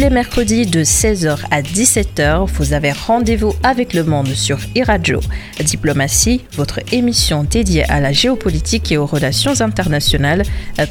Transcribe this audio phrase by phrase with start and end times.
[0.00, 5.20] les mercredis de 16h à 17h, vous avez rendez-vous avec le monde sur iRadio.
[5.62, 10.44] Diplomatie, votre émission dédiée à la géopolitique et aux relations internationales,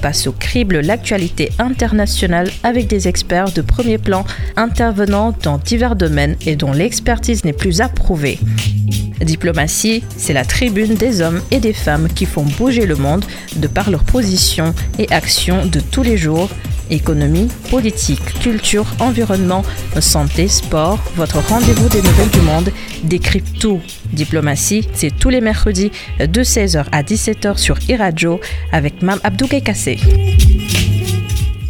[0.03, 4.25] passe au crible l'actualité internationale avec des experts de premier plan
[4.55, 8.37] intervenant dans divers domaines et dont l'expertise n'est plus approuvée.
[9.21, 13.67] Diplomatie, c'est la tribune des hommes et des femmes qui font bouger le monde de
[13.67, 16.49] par leurs positions et actions de tous les jours.
[16.91, 19.63] Économie, politique, culture, environnement,
[19.99, 22.69] santé, sport, votre rendez-vous des nouvelles du monde
[23.03, 23.81] décrypte tout.
[24.13, 28.39] Diplomatie, c'est tous les mercredis de 16h à 17h sur iRadio
[28.71, 29.97] avec Mam Abdou Kassé.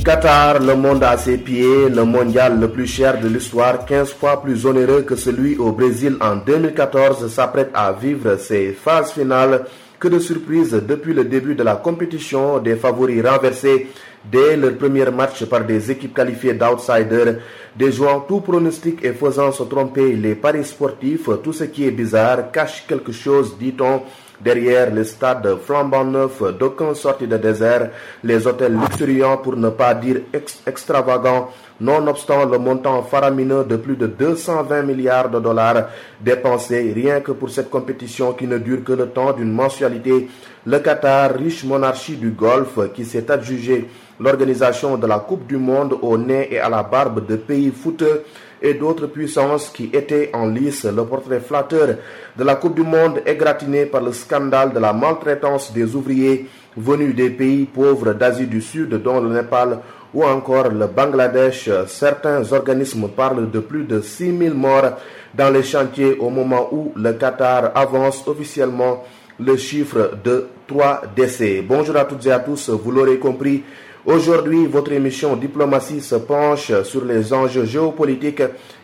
[0.03, 4.41] Qatar, le monde à ses pieds, le mondial le plus cher de l'histoire, 15 fois
[4.41, 9.65] plus onéreux que celui au Brésil en 2014, s'apprête à vivre ses phases finales.
[9.99, 13.87] Que de surprises depuis le début de la compétition, des favoris renversés
[14.31, 17.37] dès leur premier match par des équipes qualifiées d'outsiders,
[17.75, 21.91] des joueurs tout pronostic et faisant se tromper les paris sportifs, tout ce qui est
[21.91, 24.01] bizarre cache quelque chose, dit-on,
[24.41, 27.89] Derrière le stade flambant neuf d'aucun sortie de désert,
[28.23, 30.21] les hôtels luxuriants pour ne pas dire
[30.65, 35.89] extravagants, nonobstant le montant faramineux de plus de 220 milliards de dollars
[36.21, 40.27] dépensés rien que pour cette compétition qui ne dure que le temps d'une mensualité,
[40.65, 43.87] le Qatar, riche monarchie du Golfe, qui s'est adjugé
[44.19, 48.23] l'organisation de la Coupe du Monde au nez et à la barbe de pays footeux,
[48.61, 50.85] et d'autres puissances qui étaient en lice.
[50.85, 51.95] Le portrait flatteur
[52.37, 56.47] de la Coupe du Monde est gratiné par le scandale de la maltraitance des ouvriers
[56.75, 59.79] venus des pays pauvres d'Asie du Sud, dont le Népal
[60.13, 61.69] ou encore le Bangladesh.
[61.87, 64.97] Certains organismes parlent de plus de 6000 morts
[65.33, 69.03] dans les chantiers au moment où le Qatar avance officiellement
[69.39, 71.63] le chiffre de 3 décès.
[71.67, 73.63] Bonjour à toutes et à tous, vous l'aurez compris.
[74.05, 78.41] Aujourd'hui, votre émission Diplomatie se penche sur les enjeux géopolitiques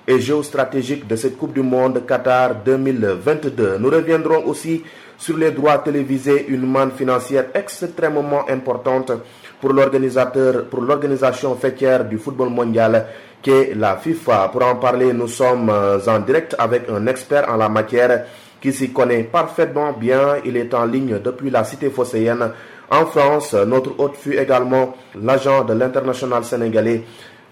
[0.08, 3.78] et géostratégiques de cette Coupe du Monde Qatar 2022.
[3.80, 4.84] Nous reviendrons aussi
[5.18, 9.14] sur les droits télévisés, une manne financière extrêmement importante
[9.60, 13.08] pour l'organisateur, pour l'organisation fêtière du football mondial
[13.42, 14.50] qui est la FIFA.
[14.50, 18.26] Pour en parler, nous sommes en direct avec un expert en la matière
[18.60, 20.38] qui s'y connaît parfaitement bien.
[20.46, 22.52] Il est en ligne depuis la cité phocéenne
[22.90, 27.04] en France, notre hôte fut également l'agent de l'international sénégalais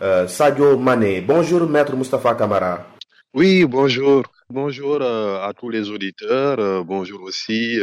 [0.02, 1.22] euh, Sadio Mané.
[1.22, 2.86] Bonjour, maître Mustafa Kamara.
[3.34, 4.24] Oui, bonjour.
[4.50, 6.60] Bonjour euh, à tous les auditeurs.
[6.60, 7.80] Euh, bonjour aussi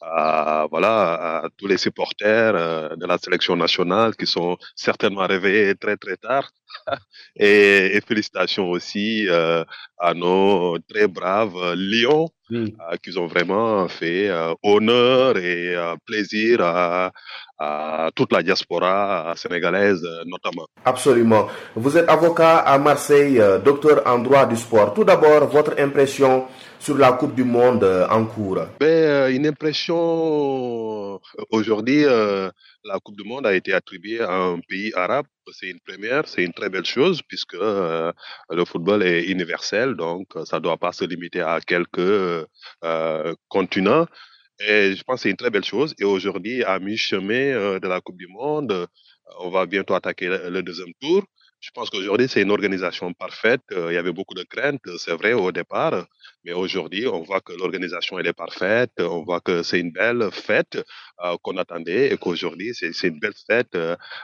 [0.00, 5.96] à, voilà, à tous les supporters de la sélection nationale qui sont certainement réveillés très
[5.96, 6.50] très tard.
[7.36, 12.68] et, félicitations aussi à nos très braves lions euh,
[13.02, 17.10] qui ont vraiment fait euh, honneur et euh, plaisir à,
[18.14, 20.68] toute la diaspora sénégalaise notamment.
[20.84, 21.48] Absolument.
[21.74, 24.92] Vous êtes avocat à Marseille, docteur en droit du sport.
[24.92, 26.44] Tout d'abord, votre impression
[26.78, 28.58] sur la Coupe du Monde en cours?
[28.78, 31.18] Ben, Une impression
[31.50, 32.04] aujourd'hui
[32.86, 35.26] la Coupe du Monde a été attribuée à un pays arabe.
[35.52, 38.12] C'est une première, c'est une très belle chose puisque euh,
[38.50, 43.34] le football est universel, donc euh, ça ne doit pas se limiter à quelques euh,
[43.48, 44.06] continents.
[44.58, 45.94] Et je pense que c'est une très belle chose.
[45.98, 48.86] Et aujourd'hui, à mi-chemin de la Coupe du Monde,
[49.40, 51.24] on va bientôt attaquer le deuxième tour.
[51.60, 53.60] Je pense qu'aujourd'hui, c'est une organisation parfaite.
[53.70, 56.06] Il y avait beaucoup de craintes, c'est vrai, au départ.
[56.46, 58.92] Mais aujourd'hui, on voit que l'organisation, est parfaite.
[59.00, 60.78] On voit que c'est une belle fête
[61.42, 63.76] qu'on attendait et qu'aujourd'hui, c'est une belle fête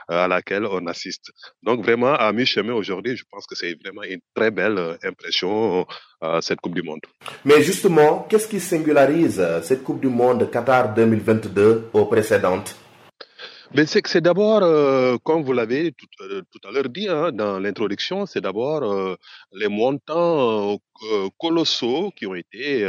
[0.07, 1.33] à laquelle on assiste.
[1.63, 5.85] Donc, vraiment, à mi-chemin aujourd'hui, je pense que c'est vraiment une très belle impression,
[6.39, 7.01] cette Coupe du Monde.
[7.43, 12.77] Mais justement, qu'est-ce qui singularise cette Coupe du Monde Qatar 2022 aux précédentes?
[13.73, 17.07] Ben c'est que c'est d'abord, euh, comme vous l'avez tout, euh, tout à l'heure dit
[17.09, 19.15] hein, dans l'introduction, c'est d'abord euh,
[19.51, 20.77] les montants
[21.39, 22.87] colossaux qui ont été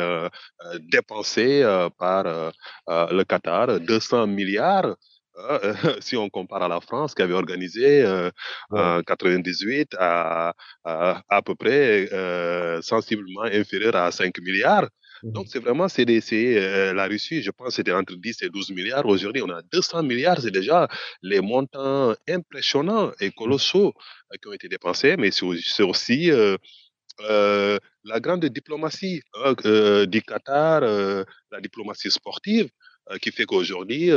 [0.81, 1.65] dépensés
[1.99, 2.53] par
[2.87, 4.95] le Qatar, 200 milliards.
[6.01, 8.07] Si on compare à la France qui avait organisé
[8.71, 10.55] en 98 à,
[10.85, 12.09] à, à peu près
[12.83, 14.89] sensiblement inférieur à 5 milliards.
[15.25, 19.07] Donc, c'est vraiment, c'est euh, la Russie, je pense, c'était entre 10 et 12 milliards.
[19.07, 20.39] Aujourd'hui, on a 200 milliards.
[20.43, 20.87] C'est déjà
[21.23, 23.95] les montants impressionnants et colossaux
[24.33, 26.59] euh, qui ont été dépensés, mais c'est aussi euh,
[27.21, 29.55] euh, la grande diplomatie hein,
[30.07, 32.69] du Qatar, la diplomatie sportive,
[33.23, 34.11] qui fait qu'aujourd'hui,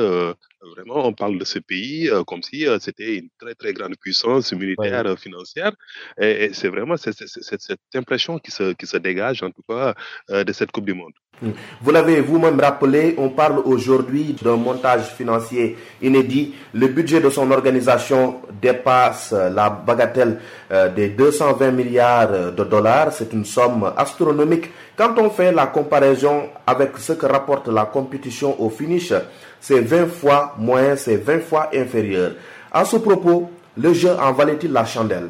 [0.62, 5.18] vraiment, on parle de ce pays comme si c'était une très, très grande puissance militaire,
[5.20, 5.72] financière.
[6.20, 9.94] Et, c'est vraiment cette, cette, impression qui se, qui se dégage, en tout cas,
[10.30, 11.14] de cette Coupe du Monde.
[11.40, 11.52] Hmm.
[11.82, 16.56] Vous l'avez vous-même rappelé, on parle aujourd'hui d'un montage financier inédit.
[16.74, 20.40] Le budget de son organisation dépasse la bagatelle
[20.72, 23.14] euh, des 220 milliards de dollars.
[23.14, 24.72] C'est une somme astronomique.
[24.96, 29.14] Quand on fait la comparaison avec ce que rapporte la compétition au finish,
[29.60, 32.34] c'est 20 fois moins, c'est 20 fois inférieur.
[32.72, 35.30] À ce propos, le jeu en valait-il la chandelle?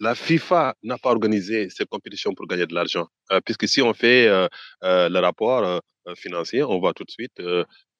[0.00, 3.92] La FIFA n'a pas organisé cette compétition pour gagner de l'argent, euh, puisque si on
[3.94, 4.46] fait euh,
[4.84, 5.80] euh, le rapport
[6.16, 7.38] financier, on voit tout de suite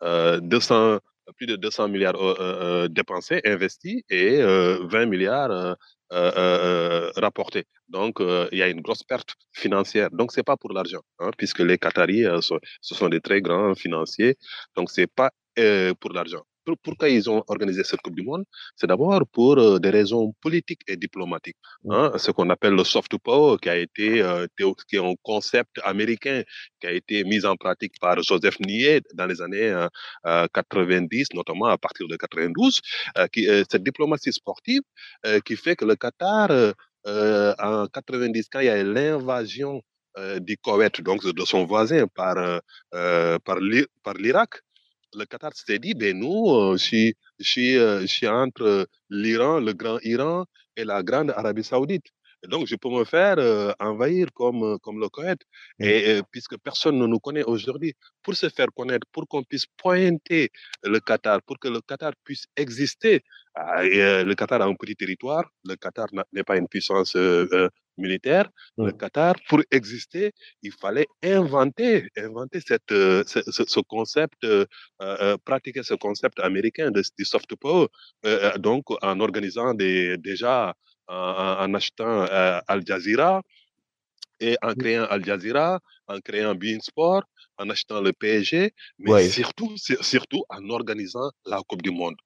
[0.00, 0.98] 200,
[1.36, 5.76] plus de 200 milliards dépensés, investis et 20 milliards
[6.10, 7.64] rapportés.
[7.88, 10.08] Donc, il y a une grosse perte financière.
[10.10, 14.38] Donc, c'est pas pour l'argent, hein, puisque les Qataris, ce sont des très grands financiers.
[14.74, 15.30] Donc, c'est pas
[16.00, 16.44] pour l'argent
[16.76, 18.44] pourquoi ils ont organisé cette Coupe du Monde?
[18.76, 21.56] C'est d'abord pour euh, des raisons politiques et diplomatiques.
[21.88, 24.46] Hein, ce qu'on appelle le soft power, qui a été euh,
[24.88, 26.42] qui est un concept américain
[26.80, 29.86] qui a été mis en pratique par Joseph Nye dans les années
[30.24, 32.80] 90, euh, notamment à partir de 92.
[33.32, 34.82] qui, cette diplomatie sportive
[35.44, 36.50] qui fait que le Qatar,
[37.04, 39.82] en 90, quand il y a l'invasion
[40.40, 42.60] du Koweït, donc de son voisin par,
[42.90, 44.62] par l'Irak,
[45.14, 50.44] le Qatar s'est dit, ben nous, je suis, entre l'Iran, le grand Iran
[50.76, 52.06] et la grande Arabie Saoudite.
[52.48, 53.38] donc, je peux me faire
[53.80, 55.40] envahir comme, comme le Koweït.
[55.80, 60.50] Et, puisque personne ne nous connaît aujourd'hui, pour se faire connaître, pour qu'on puisse pointer
[60.84, 63.22] le Qatar, pour que le Qatar puisse exister,
[63.54, 67.16] ah, le Qatar a un petit territoire, le Qatar n'est pas une puissance
[67.98, 68.92] militaire, le.
[68.92, 74.64] Qatar, pour exister, il fallait inventer, inventer cette, euh, ce, concept, euh,
[75.02, 77.86] euh, pratiquer ce concept américain de, du soft power,
[78.58, 80.74] donc en organisant des, déjà,
[81.08, 82.26] en, achetant
[82.66, 83.42] Al Jazeera,
[84.40, 84.76] et en mmh.
[84.76, 87.24] créant Al Jazeera, en créant Bein Sport,
[87.58, 92.16] en achetant le PSG, mais surtout, surtout en organisant la Coupe du Monde.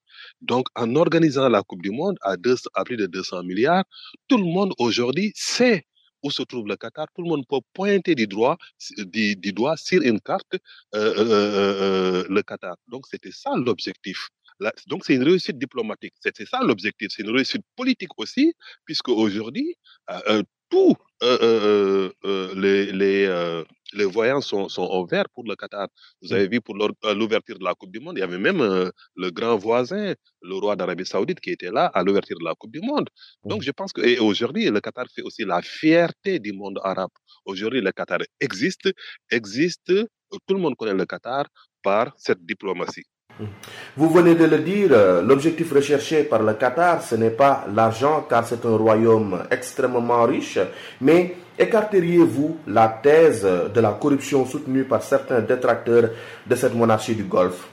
[0.40, 3.84] Donc, en organisant la Coupe du Monde à, deux, à plus de 200 milliards,
[4.28, 5.86] tout le monde aujourd'hui sait
[6.22, 7.06] où se trouve le Qatar.
[7.14, 8.56] Tout le monde peut pointer du doigt,
[8.98, 10.54] du, doigt sur une carte
[10.94, 12.76] euh, euh, euh, le Qatar.
[12.88, 14.28] Donc, c'était ça l'objectif.
[14.86, 16.14] Donc, c'est une réussite diplomatique.
[16.20, 17.08] C'était ça l'objectif.
[17.10, 18.54] C'est une réussite politique aussi,
[18.84, 19.74] puisque aujourd'hui,
[20.72, 20.96] tous
[22.62, 25.88] les, les, les voyants sont, sont ouverts pour le Qatar.
[26.20, 26.34] Vous mmh.
[26.34, 28.90] avez vu pour euh, l'ouverture de la Coupe du Monde, il y avait même euh,
[29.16, 32.72] le grand voisin, le roi d'Arabie Saoudite, qui était là à l'ouverture de la Coupe
[32.72, 33.08] du Monde.
[33.44, 33.64] Donc mmh.
[33.64, 37.10] je pense que aujourd'hui, le Qatar fait aussi la fierté du monde arabe.
[37.44, 38.88] Aujourd'hui, le Qatar existe,
[39.30, 39.92] existe,
[40.46, 41.46] tout le monde connaît le Qatar
[41.82, 43.04] par cette diplomatie.
[43.96, 48.26] Vous venez de le dire, euh, l'objectif recherché par le Qatar, ce n'est pas l'argent
[48.28, 50.58] car c'est un royaume extrêmement riche,
[51.00, 56.10] mais écarteriez-vous la thèse de la corruption soutenue par certains détracteurs
[56.46, 57.68] de cette monarchie du Golfe?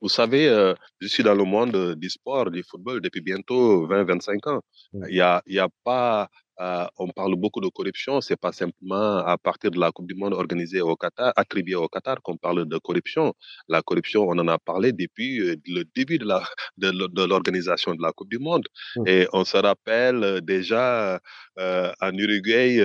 [0.00, 4.50] Vous savez, euh, je suis dans le monde du sport, du football depuis bientôt 20-25
[4.50, 4.60] ans.
[4.92, 5.04] Mmh.
[5.08, 6.28] Il n'y a, y a pas
[6.60, 10.14] euh, on parle beaucoup de corruption, c'est pas simplement à partir de la Coupe du
[10.14, 13.34] Monde organisée au Qatar, attribuée au Qatar qu'on parle de corruption.
[13.68, 16.44] La corruption, on en a parlé depuis euh, le début de la
[16.76, 18.66] de, l'organisation de la Coupe du Monde.
[18.96, 19.08] Mmh.
[19.08, 21.20] Et on se rappelle euh, déjà
[21.56, 22.80] en Uruguay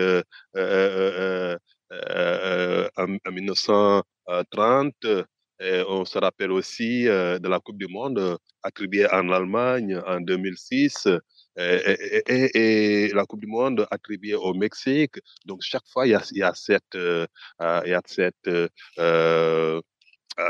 [2.97, 4.93] en, 1930.
[5.61, 11.07] Et on se rappelle aussi de la Coupe du Monde attribuée en Allemagne en 2006
[11.59, 15.15] et, la Coupe du Monde attribuée au Mexique.
[15.45, 17.25] Donc, chaque fois, il y a, il y a cette, euh,
[17.61, 18.47] euh, cette,
[18.99, 19.81] euh,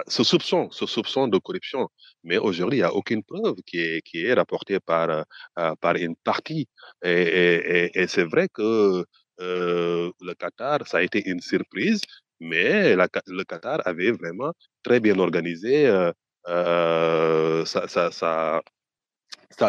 [0.08, 1.90] ce soupçon, ce soupçon de corruption.
[2.24, 5.26] Mais aujourd'hui, il n'y a aucune preuve qui est, rapportée par,
[5.56, 6.68] par une partie.
[7.04, 9.04] Et, et c'est vrai que
[9.40, 12.02] le Qatar, ça a été une surprise,
[12.40, 15.90] mais le Qatar avait vraiment très bien organisé
[16.48, 18.62] euh, sa, sa, sa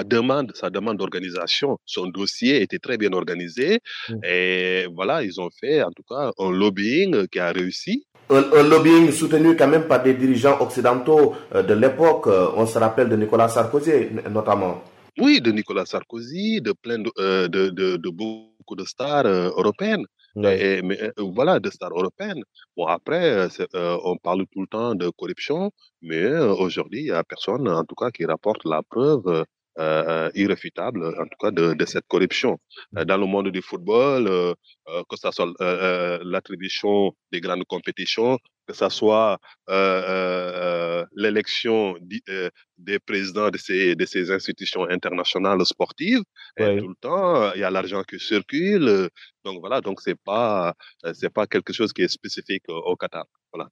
[0.05, 3.81] demande, sa demande d'organisation, son dossier était très bien organisé.
[4.09, 4.15] Mmh.
[4.25, 8.07] Et voilà, ils ont fait en tout cas un lobbying qui a réussi.
[8.31, 12.29] Un, lobbying soutenu quand même par des dirigeants occidentaux euh, de l'époque.
[12.29, 13.91] Euh, on se rappelle de Nicolas Sarkozy
[14.31, 14.85] notamment.
[15.19, 20.05] Oui, de Nicolas Sarkozy, de plein de, euh, de, de, beaucoup de stars européennes.
[20.37, 20.81] mais
[21.19, 22.45] voilà, de stars européennes.
[22.77, 27.67] Bon, après, on parle tout le temps de corruption, mais aujourd'hui, il n'y a personne,
[27.69, 29.45] en tout cas, qui rapporte la preuve
[29.81, 32.59] euh, euh, irréfutable, en tout cas, de, de cette corruption.
[32.99, 34.55] Euh, dans le monde du football,
[35.09, 35.53] que ce soit
[36.23, 39.39] l'attribution des grandes compétitions, que ce soit
[41.17, 41.97] l'élection
[42.89, 46.23] des présidents de ces, de ces institutions internationales sportives.
[46.59, 49.09] Et tout le temps, il y a l'argent qui circule.
[49.45, 50.75] Donc voilà, donc c'est pas
[51.15, 53.25] c'est pas quelque chose qui est spécifique au Qatar.
[53.53, 53.69] Voilà.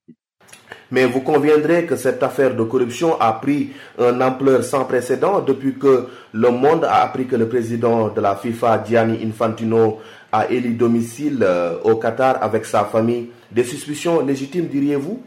[0.90, 5.78] Mais vous conviendrez que cette affaire de corruption a pris une ampleur sans précédent depuis
[5.78, 9.99] que le monde a appris que le président de la FIFA, Gianni Infantino,
[10.33, 13.31] a élu domicile euh, au Qatar avec sa famille.
[13.50, 15.23] Des suspicions légitimes, diriez-vous?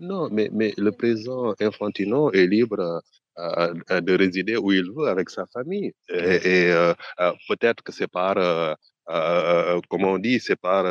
[0.00, 3.02] Non, mais, le président Infantino est libre
[3.38, 5.92] euh, euh, de résider où il veut avec sa famille.
[6.08, 6.72] Et,
[7.48, 8.34] peut-être que c'est par,
[9.88, 10.84] comment on dit, c'est par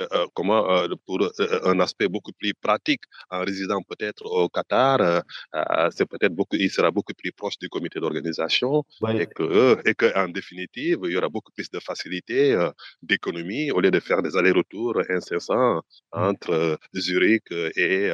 [0.00, 1.18] euh, euh, comment euh, pour
[1.64, 5.22] un aspect beaucoup plus pratique en résidant peut-être au Qatar,
[5.90, 10.06] c'est peut-être beaucoup, il sera beaucoup plus proche du comité d'organisation et que et que
[10.16, 12.56] en définitive il y aura beaucoup plus de facilité
[13.02, 15.80] d'économie au lieu de faire des allers-retours incessants
[16.12, 18.10] entre Zurich et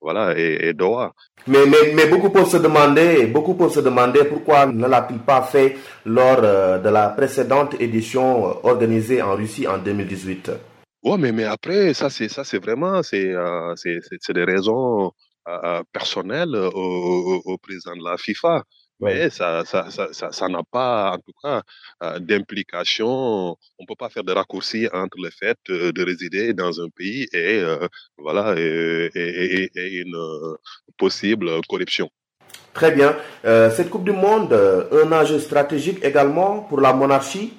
[0.00, 1.12] voilà et, Doha.
[1.46, 5.42] Mais, mais, mais beaucoup peuvent se demander, beaucoup peuvent se demander pourquoi ne l'a-t-il pas
[5.42, 10.69] fait lors de la précédente édition organisée en Russie en 2018.
[11.02, 15.06] Ouais, mais, mais après, ça, c'est, ça, c'est vraiment, c'est, euh, c'est, c'est, des raisons
[15.48, 18.64] euh, euh, personnelles au, au, président de la FIFA.
[19.02, 21.62] Mais ça, ça, ça, ça, n'a pas, en tout cas,
[22.18, 23.56] d'implication.
[23.78, 27.64] On peut pas faire de raccourci entre le fait de résider dans un pays et,
[28.18, 30.18] voilà, et, et, et, une
[30.98, 32.10] possible corruption.
[32.74, 33.16] Très bien.
[33.42, 37.54] cette Coupe du Monde, un enjeu stratégique également pour la monarchie?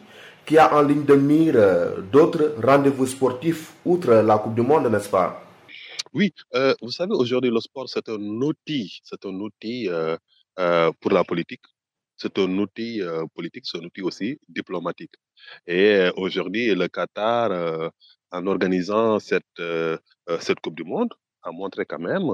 [0.52, 4.88] Qui a en ligne de mire euh, d'autres rendez-vous sportifs outre la Coupe du Monde,
[4.92, 5.42] n'est-ce pas?
[6.12, 10.18] Oui, euh, vous savez, aujourd'hui, le sport, c'est un outil, c'est un outil euh,
[11.00, 11.64] pour la politique.
[12.18, 13.02] C'est un outil
[13.34, 15.14] politique, c'est un outil aussi diplomatique.
[15.66, 17.92] Et aujourd'hui, le Qatar,
[18.32, 19.62] en organisant cette,
[20.42, 22.28] cette Coupe du Monde, a montré quand même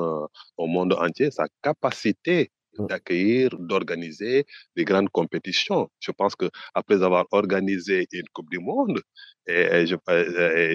[0.57, 2.49] au monde entier sa capacité.
[2.79, 5.89] D'accueillir, d'organiser des grandes compétitions.
[5.99, 9.01] Je pense que après avoir organisé une Coupe du Monde,
[9.47, 9.95] et, je,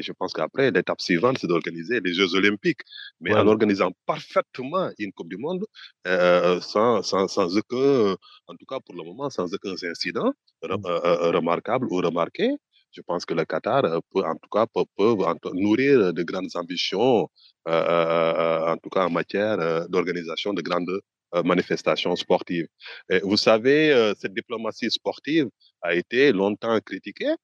[0.01, 2.81] je, pense qu'après, l'étape suivante, c'est d'organiser les Jeux Olympiques.
[3.21, 5.65] Mais en organisant parfaitement une Coupe du Monde,
[6.07, 8.17] euh, sans, sans, sans aucun,
[8.47, 10.33] en tout cas pour le moment, sans aucun incident
[10.63, 10.71] mmh.
[10.71, 12.51] euh, euh, remarquable ou remarqué,
[12.93, 13.83] je pense que le Qatar
[14.13, 17.29] peut, en tout cas, peut, peut nourrir de grandes ambitions,
[17.67, 21.01] en tout cas en matière d'organisation de grandes euh,
[21.45, 22.67] manifestations sportives.
[23.09, 25.49] Et vous savez, euh, cette diplomatie sportive
[25.81, 27.35] a été longtemps critiquée,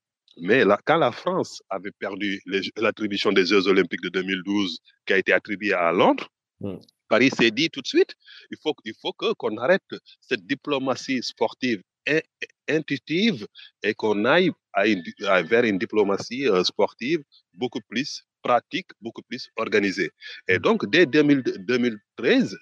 [0.40, 2.40] mais quand la France avait perdu
[2.76, 6.28] l'attribution des Jeux olympiques de 2012, qui a été attribuée à Londres,
[6.60, 6.74] mmh.
[7.08, 8.14] Paris s'est dit tout de suite,
[8.50, 9.82] il faut, il faut que, qu'on arrête
[10.20, 11.82] cette diplomatie sportive
[12.68, 13.46] intuitive
[13.82, 20.10] et qu'on aille à vers une diplomatie euh, sportive beaucoup plus pratique, beaucoup plus organisée.
[20.46, 20.62] Et mmh.
[20.62, 22.56] donc, dès 2013, euh,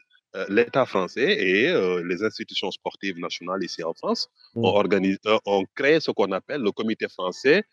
[0.49, 4.65] l'État français et euh, les institutions sportives nationales ici en France mmh.
[4.65, 7.65] ont, organisé, euh, ont créé ce qu'on appelle le comité français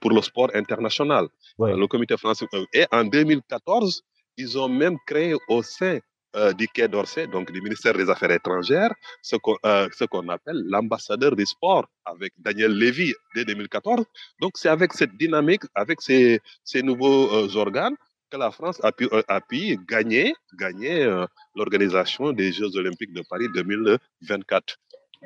[0.00, 1.26] pour le sport international.
[1.58, 2.46] Le comité français.
[2.72, 4.02] Et en 2014,
[4.36, 6.00] ils ont même créé au sein
[6.58, 8.92] du Quai d'Orsay, donc du ministère des Affaires étrangères,
[9.22, 14.04] ce qu'on appelle l'ambassadeur du sport avec Daniel Lévy dès 2014.
[14.40, 17.94] Donc c'est avec cette dynamique, avec ces, ces nouveaux organes
[18.30, 21.04] que la France a pu, a pu gagner, gagner
[21.54, 24.76] l'organisation des Jeux Olympiques de Paris 2024.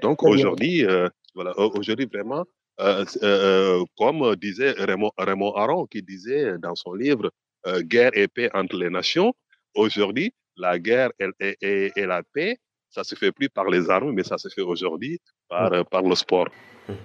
[0.03, 2.45] Donc aujourd'hui, euh, voilà, aujourd'hui vraiment,
[2.81, 7.31] euh, euh, comme disait Raymond, Raymond Aron, qui disait dans son livre
[7.81, 9.35] Guerre et paix entre les nations,
[9.75, 12.57] aujourd'hui, la guerre et, et, et, la paix,
[12.89, 16.15] ça se fait plus par les armes, mais ça se fait aujourd'hui par, par le
[16.15, 16.49] sport.
[16.89, 16.97] Hum.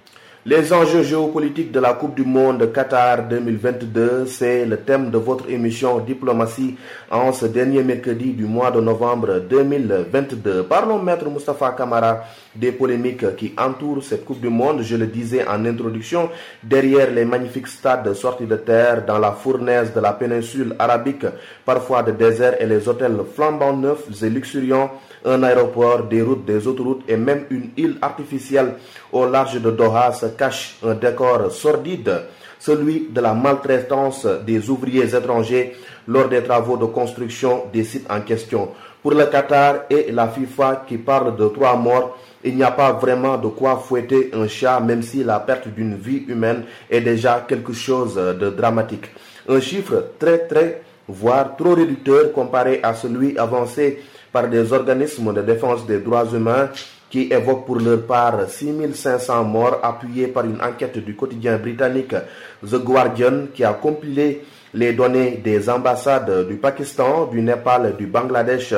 [0.47, 5.49] Les enjeux géopolitiques de la Coupe du Monde Qatar 2022, c'est le thème de votre
[5.49, 6.75] émission Diplomatie
[7.09, 10.65] en ce dernier mercredi du mois de novembre 2022.
[10.65, 12.25] Parlons, maître Mustafa Kamara,
[12.55, 14.83] des polémiques qui entourent cette Coupe du Monde.
[14.83, 16.29] Je le disais en introduction,
[16.61, 21.25] derrière les magnifiques stades sortis de terre dans la fournaise de la péninsule arabique,
[21.65, 24.91] parfois de désert et les hôtels flambant neufs et luxuriants,
[25.25, 28.75] un aéroport, des routes, des autoroutes et même une île artificielle
[29.11, 32.21] au large de Doha se cache un décor sordide,
[32.59, 35.75] celui de la maltraitance des ouvriers étrangers
[36.07, 38.69] lors des travaux de construction des sites en question.
[39.01, 42.93] Pour le Qatar et la FIFA qui parle de trois morts, il n'y a pas
[42.93, 47.43] vraiment de quoi fouetter un chat, même si la perte d'une vie humaine est déjà
[47.47, 49.05] quelque chose de dramatique.
[49.47, 53.99] Un chiffre très très, voire trop réducteur comparé à celui avancé
[54.35, 56.67] par des organismes de défense des droits humains
[57.09, 62.13] qui évoquent pour leur part 6500 morts appuyés par une enquête du quotidien britannique
[62.61, 64.41] The Guardian qui a compilé
[64.73, 68.73] les données des ambassades du Pakistan, du Népal, du Bangladesh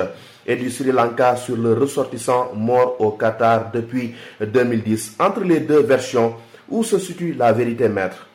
[0.46, 5.16] et du Sri Lanka sur le ressortissant mort au Qatar depuis 2010.
[5.20, 6.36] Entre les deux versions,
[6.70, 8.27] où se situe la vérité, maître?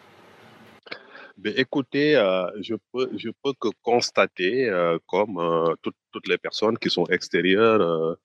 [1.43, 6.79] Ben, écoutez, euh, je peux je peux que constater, euh, comme euh, toutes, les personnes
[6.79, 8.17] qui sont extérieures,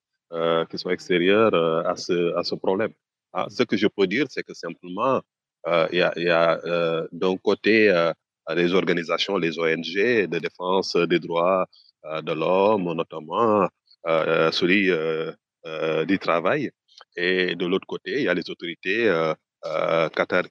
[0.70, 1.54] qui sont extérieures
[1.92, 2.92] à ce à ce problème.
[3.32, 5.20] Ah, ce que je peux dire, c'est que simplement
[5.92, 6.60] il y a, y a
[7.12, 7.78] d'un côté
[8.60, 9.94] les organisations, les ONG
[10.34, 11.66] de défense des droits
[12.28, 13.68] de l'homme, notamment
[14.52, 14.90] celui
[16.06, 16.70] du travail,
[17.16, 19.02] et de l'autre côté, il y a les autorités
[20.18, 20.44] qatar,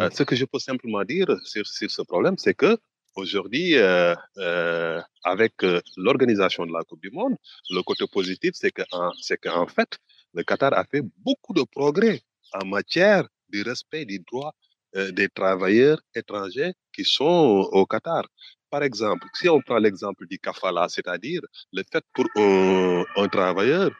[0.00, 2.76] Euh, ce que je peux simplement dire sur, sur ce problème, c'est que
[3.16, 5.54] aujourd'hui, euh, euh, avec
[5.96, 7.34] l'organisation de la Coupe du Monde,
[7.70, 9.10] le côté positif, c'est qu'en
[9.42, 9.98] qu'en fait,
[10.34, 12.20] le Qatar a fait beaucoup de progrès
[12.52, 14.54] en matière du respect des droits
[14.94, 18.24] des travailleurs étrangers qui sont au Qatar.
[18.70, 23.90] Par exemple, si on prend l'exemple du kafala, c'est-à-dire le fait pour un, un travailleur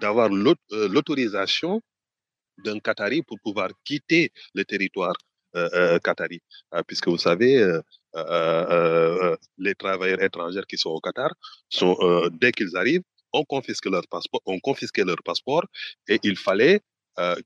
[0.00, 1.80] d'avoir l'autorisation
[2.64, 5.14] d'un Qatari pour pouvoir quitter le territoire
[6.02, 6.40] qatari.
[6.74, 7.54] Euh, puisque vous savez,
[9.58, 11.30] les travailleurs étrangers qui sont au Qatar,
[11.68, 11.96] sont,
[12.32, 13.02] dès qu'ils arrivent,
[13.32, 15.64] on confisque leur passeport, on confisquait leur passeport
[16.08, 16.80] et il fallait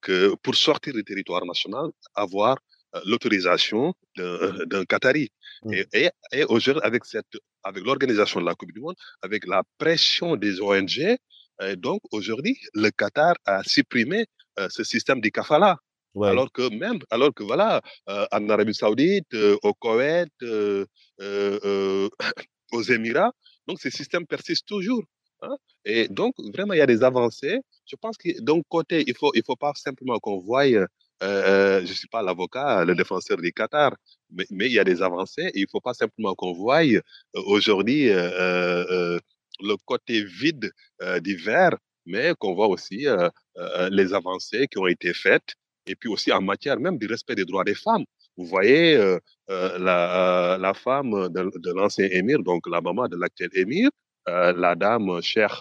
[0.01, 2.57] que pour sortir du territoire national, avoir
[3.05, 5.31] l'autorisation d'un Qatari.
[5.65, 5.73] Mmh.
[5.73, 9.63] Et, et, et aujourd'hui, avec cette, avec l'organisation de la Coupe du Monde, avec la
[9.79, 11.17] pression des ONG,
[11.77, 14.27] donc aujourd'hui, le Qatar a supprimé
[14.69, 15.79] ce système du kafala.
[16.21, 20.85] Alors que même, alors que voilà, euh, en Arabie Saoudite, euh, au Koweït, euh,
[22.73, 23.33] aux Émirats,
[23.67, 25.03] donc ces systèmes persistent toujours.
[25.41, 25.57] Hein?
[25.85, 27.61] Et donc vraiment, il y a des avancées.
[27.87, 30.67] Je pense que d'un côté, il faut, il faut pas simplement qu'on voie.
[30.69, 33.93] je suis pas l'avocat, le défenseur du Qatar,
[34.31, 35.51] mais, mais il y a des avancées.
[35.55, 36.83] il faut pas simplement qu'on voie
[37.35, 40.71] aujourd'hui le côté vide
[41.23, 41.77] du verre,
[42.07, 43.07] mais qu'on voit aussi
[43.91, 45.55] les avancées qui ont été faites
[45.87, 48.05] et puis aussi en matière même du respect des droits des femmes.
[48.37, 49.19] Vous voyez, euh,
[49.51, 53.91] euh, la, la, femme de, l'ancien émir, donc la maman de l'actuel émir,
[54.29, 55.53] euh, la dame Cheikh,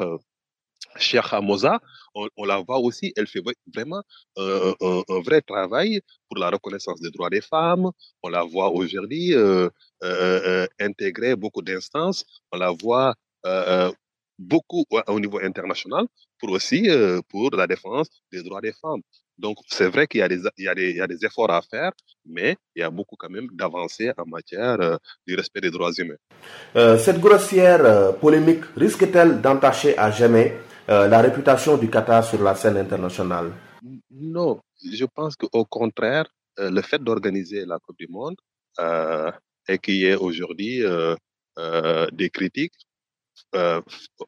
[0.98, 1.80] Cheikh Hamoza,
[2.16, 3.42] on, la voit aussi, elle fait
[3.74, 4.02] vraiment
[4.38, 4.74] un,
[5.26, 7.90] vrai travail pour la reconnaissance des droits des femmes.
[8.24, 9.34] On la voit aujourd'hui
[10.80, 12.26] intégrer beaucoup d'instances.
[12.52, 13.16] On la voit
[14.38, 16.06] beaucoup au niveau international
[16.40, 16.90] pour aussi
[17.30, 19.02] pour la défense des droits des femmes.
[19.38, 21.92] Donc, c'est vrai qu'il y, y, y, a des efforts à faire,
[22.26, 25.92] mais il y a beaucoup quand même d'avancées en matière euh, du respect des droits
[25.98, 26.22] humains.
[26.76, 32.54] Euh, cette grossière euh, polémique risque-t-elle d'entacher à jamais la réputation du Qatar sur la
[32.54, 33.54] scène internationale?
[34.10, 36.26] Non, je pense qu'au contraire,
[36.58, 38.36] le fait d'organiser la Coupe du Monde
[39.70, 40.84] et qu'il y ait aujourd'hui
[42.12, 42.74] des critiques,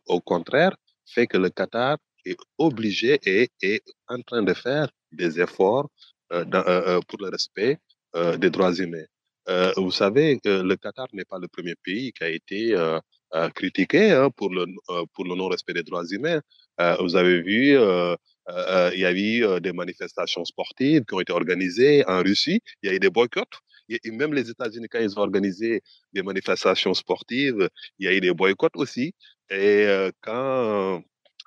[0.05, 0.73] au contraire,
[1.05, 5.89] fait que le Qatar est obligé et est en train de faire des efforts
[6.31, 7.77] euh, euh, euh, pour le respect
[8.37, 9.05] des droits humains.
[9.75, 12.75] Vous savez, le Qatar n'est pas le premier pays qui a été
[13.55, 14.65] critiqué hein, pour le
[15.13, 16.39] pour le non-respect des droits humains.
[16.99, 22.21] vous avez vu, il y a eu des manifestations sportives qui ont été organisées en
[22.21, 22.61] Russie.
[22.83, 23.57] Il y a eu des boycotts.
[23.89, 25.81] Et même les États-Unis, quand ils ont organisé
[26.13, 29.15] des manifestations sportives, il y a eu des boycotts aussi.
[29.49, 29.87] Et
[30.21, 31.01] quand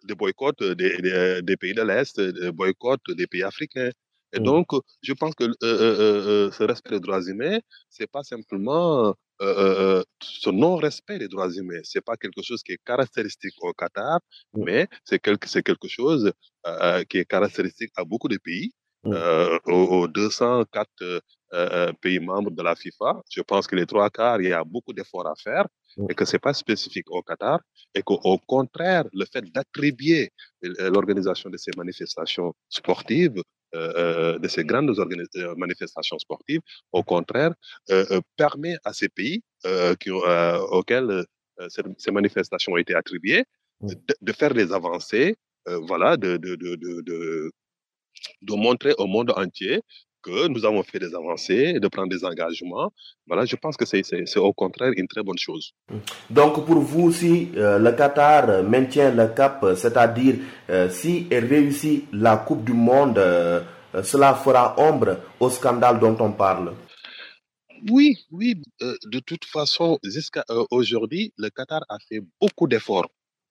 [0.07, 3.91] des boycotts des, des, des pays de l'Est, des boycotts des pays africains.
[4.33, 4.45] Et mmh.
[4.45, 4.67] donc,
[5.03, 10.51] je pense que euh, euh, ce respect des droits humains, c'est pas simplement euh, ce
[10.51, 11.81] non-respect des droits humains.
[11.85, 14.21] C'est pas quelque chose qui est caractéristique au Qatar,
[14.55, 14.65] mmh.
[14.65, 16.33] mais c'est quelque, quelque chose
[17.09, 18.73] qui est caractéristique à beaucoup de pays.
[19.05, 21.23] Aux, aux 204
[22.01, 24.93] pays membres de la FIFA, je pense que les trois quarts, il y a beaucoup
[24.93, 25.67] d'efforts à faire
[26.09, 27.61] et que c'est pas spécifique au Qatar
[27.95, 30.31] et qu'au contraire, le fait d'attribuer
[30.63, 33.41] l'organisation de ces manifestations sportives,
[33.75, 36.61] euh, de ces grandes euh, manifestations sportives,
[36.93, 37.53] au contraire,
[37.91, 39.43] euh, permet à ces pays
[40.01, 41.25] qui, auxquels
[41.99, 43.45] ces manifestations ont été attribuées
[43.81, 47.51] de, de faire des avancées, voilà, de, de, de, de,
[48.43, 49.83] de montrer au monde entier
[50.27, 52.91] que nous avons fait des avancées, de prendre des engagements.
[53.29, 55.73] Voilà, je pense que c'est au contraire une très bonne chose.
[56.29, 60.35] Donc pour vous, si euh, le Qatar maintient le cap, c'est-à-dire
[60.71, 63.61] euh, si elle réussit la Coupe du Monde, euh,
[64.03, 66.75] cela fera ombre au scandale dont on parle
[67.91, 68.61] Oui, oui.
[68.81, 73.09] de toute façon, jusqu'à aujourd'hui, le Qatar a fait beaucoup d'efforts.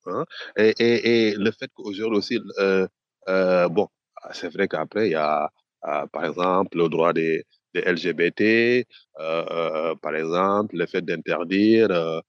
[0.07, 0.23] Hein,
[0.55, 2.39] et, et, et, le fait qu'aujourd'hui aussi,
[3.77, 3.88] bon,
[4.33, 5.47] c'est vrai qu'après, il y a euh,
[6.11, 7.43] par exemple, le droit des,
[7.73, 8.85] des LGBT,
[10.01, 12.21] par exemple, le fait d'interdire de,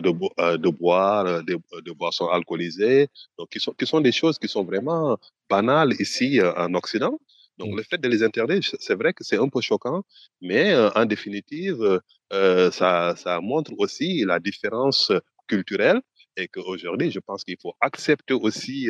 [0.00, 4.64] de, boire des de boissons alcoolisées, donc qui sont, qui sont des choses qui sont
[4.64, 5.16] vraiment
[5.48, 7.18] banales ici en Occident.
[7.58, 7.76] Donc, mmh.
[7.76, 10.02] le fait de les interdire, c'est vrai que c'est un peu choquant,
[10.42, 15.10] mais en définitive, ça, ça montre aussi la différence
[15.46, 16.00] culturelle
[16.36, 18.88] et qu'aujourd'hui, je pense qu'il faut accepter aussi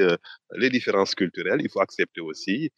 [0.57, 1.61] les différences culturelles.
[1.63, 2.71] Il faut accepter aussi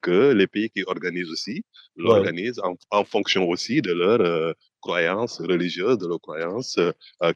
[0.00, 1.64] que les pays qui organisent aussi
[1.96, 6.78] l'organisent en, fonction aussi de leurs croyances religieuses, de leurs croyances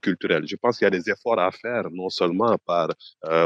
[0.02, 0.46] culturelles.
[0.46, 2.88] Je pense qu'il y a des efforts à faire, non seulement par,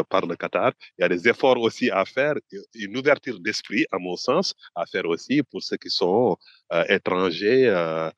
[0.08, 2.34] par le Qatar, il y a des efforts aussi à faire,
[2.74, 6.36] une ouverture d'esprit, à mon sens, à faire aussi pour ceux qui sont
[6.88, 8.12] étrangers à,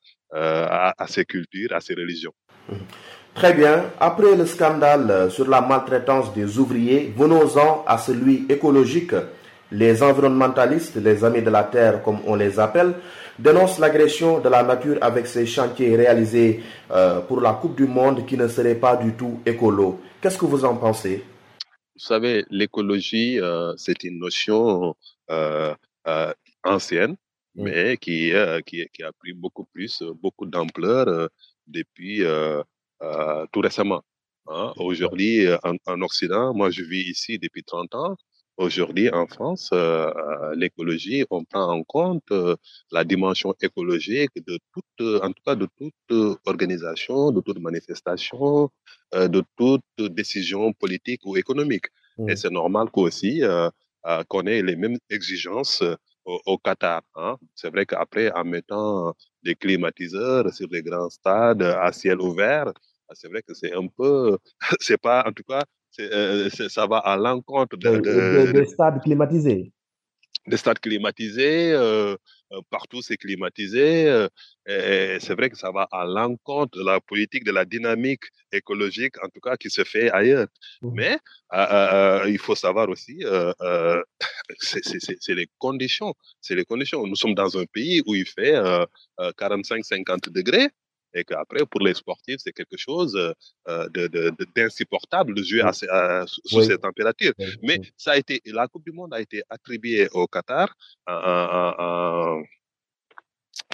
[0.97, 2.33] à, ces cultures, à ces religions.
[2.69, 2.75] Mmh.
[3.33, 3.85] Très bien.
[3.99, 9.13] Après le scandale sur la maltraitance des ouvriers, venons-en à celui écologique.
[9.71, 12.93] Les environnementalistes, les amis de la Terre comme on les appelle,
[13.39, 18.25] dénoncent l'agression de la nature avec ces chantiers réalisés euh, pour la Coupe du Monde
[18.25, 20.01] qui ne seraient pas du tout écolo.
[20.21, 21.23] Qu'est-ce que vous en pensez?
[21.95, 24.93] Vous savez, l'écologie, euh, c'est une notion
[25.29, 25.73] euh,
[26.65, 27.15] ancienne,
[27.55, 28.33] mais qui,
[28.65, 31.29] qui, qui, a pris beaucoup plus, beaucoup d'ampleur
[31.71, 32.23] depuis
[33.03, 34.03] euh, tout récemment.
[34.47, 34.73] Hein.
[34.77, 38.15] Aujourd'hui, euh, en, Occident, moi je vis ici depuis 30 ans.
[38.57, 40.11] Aujourd'hui, en France, euh,
[40.55, 42.31] l'écologie, on prend en compte
[42.91, 48.69] la dimension écologique de toute, en tout cas de toute organisation, de toute manifestation,
[49.13, 51.85] de toute décision politique ou économique.
[52.19, 52.35] Et mmh.
[52.35, 53.41] c'est normal qu'aussi
[54.27, 55.83] qu'on ait les mêmes exigences
[56.25, 57.01] au, Qatar.
[57.15, 57.37] Hein.
[57.55, 62.71] C'est vrai qu'après, en mettant des climatiseurs sur les grands stades à ciel ouvert,
[63.09, 64.37] ah, c'est vrai que c'est un peu,
[64.79, 65.63] c'est pas, en tout cas,
[65.99, 69.73] euh, ça va à l'encontre de, des stades climatisés.
[70.47, 72.15] Des stades climatisés, euh,
[72.51, 74.27] euh, partout c'est climatisé.
[74.67, 79.15] et c'est vrai que ça va à l'encontre de la politique, de la dynamique écologique,
[79.23, 80.47] en tout cas, qui se fait ailleurs.
[80.81, 80.89] Mmh.
[80.93, 81.17] Mais
[82.27, 83.19] il faut savoir aussi,
[84.59, 86.13] c'est les conditions.
[86.41, 87.05] C'est les conditions.
[87.05, 88.55] Nous sommes dans un pays où il fait
[89.19, 90.69] 45-50 degrés
[91.13, 93.15] et qu'après, pour les sportifs, c'est quelque chose
[93.67, 93.89] euh,
[94.55, 97.33] d'insupportable de, jouer à, sous cette température.
[97.61, 100.75] Mais ça a été, la Coupe du Monde a été attribuée au Qatar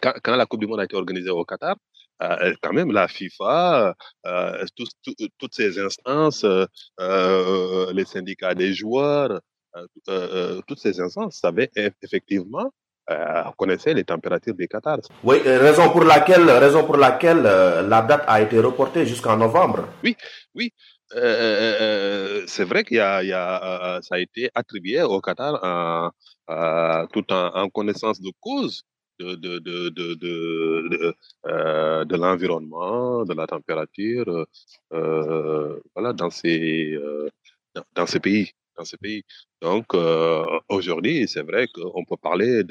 [0.02, 1.76] quand, la Coupe du Monde a été organisée au Qatar.
[2.23, 3.95] Euh, quand même, la FIFA,
[4.26, 4.65] euh,
[5.38, 6.43] toutes ces instances,
[6.97, 9.39] les syndicats des joueurs,
[10.67, 11.69] toutes ces instances savaient
[12.02, 12.71] effectivement
[13.10, 15.00] euh, connaissait les températures des Qatar.
[15.24, 19.38] Oui, euh, raison pour laquelle, raison pour laquelle euh, la date a été reportée jusqu'en
[19.38, 19.88] novembre.
[20.04, 20.17] Oui,
[20.56, 20.74] oui.
[21.10, 26.12] c'est vrai qu'il y a, il y a ça a été attribué au Qatar
[27.13, 28.84] tout en, en, connaissance de cause
[29.20, 31.15] de, de, de, de, de,
[32.04, 34.46] de l'environnement, de la température,
[34.91, 37.00] voilà, dans ces,
[37.74, 39.24] dans, dans ces pays dans ce pays.
[39.62, 42.63] Donc, euh, aujourd'hui, c'est vrai qu'on peut parler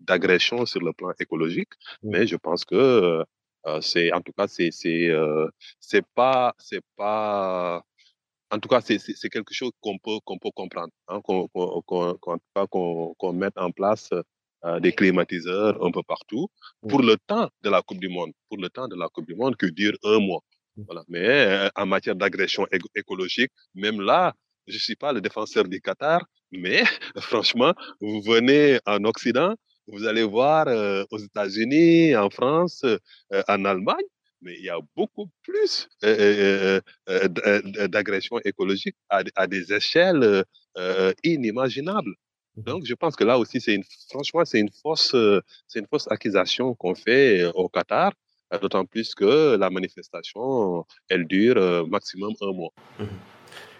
[0.00, 3.24] d'agression sur le plan écologique, mais je pense que
[3.66, 5.48] euh, c'est, en tout cas, c'est c'est euh,
[5.80, 7.82] c'est pas c'est pas
[8.50, 13.56] en tout cas, c'est quelque chose qu'on peut, qu'on peut comprendre, hein, qu'on qu'on mette
[13.56, 14.10] en place
[14.80, 16.48] des climatiseurs un peu partout
[16.88, 19.34] pour le temps de la Coupe du Monde, pour le temps de la Coupe du
[19.34, 20.42] Monde qui dure un mois.
[20.76, 21.02] Voilà.
[21.08, 24.34] Mais en matière d'agression écologique, même là,
[24.66, 26.82] je ne suis pas le défenseur du Qatar, mais
[27.18, 29.54] franchement, vous venez en Occident,
[29.86, 34.06] vous allez voir euh, aux États-Unis, en France, euh, en Allemagne,
[34.40, 36.80] mais il y a beaucoup plus euh,
[37.88, 40.44] d'agressions écologiques à, des échelles
[41.22, 42.14] inimaginables.
[42.56, 45.16] Mmh Donc, je pense que là aussi, c'est une, franchement, c'est une fausse,
[45.66, 48.12] c'est une fausse accusation qu'on fait au Qatar,
[48.60, 52.72] d'autant plus que la manifestation, elle dure maximum un mois.
[52.98, 53.04] Mmh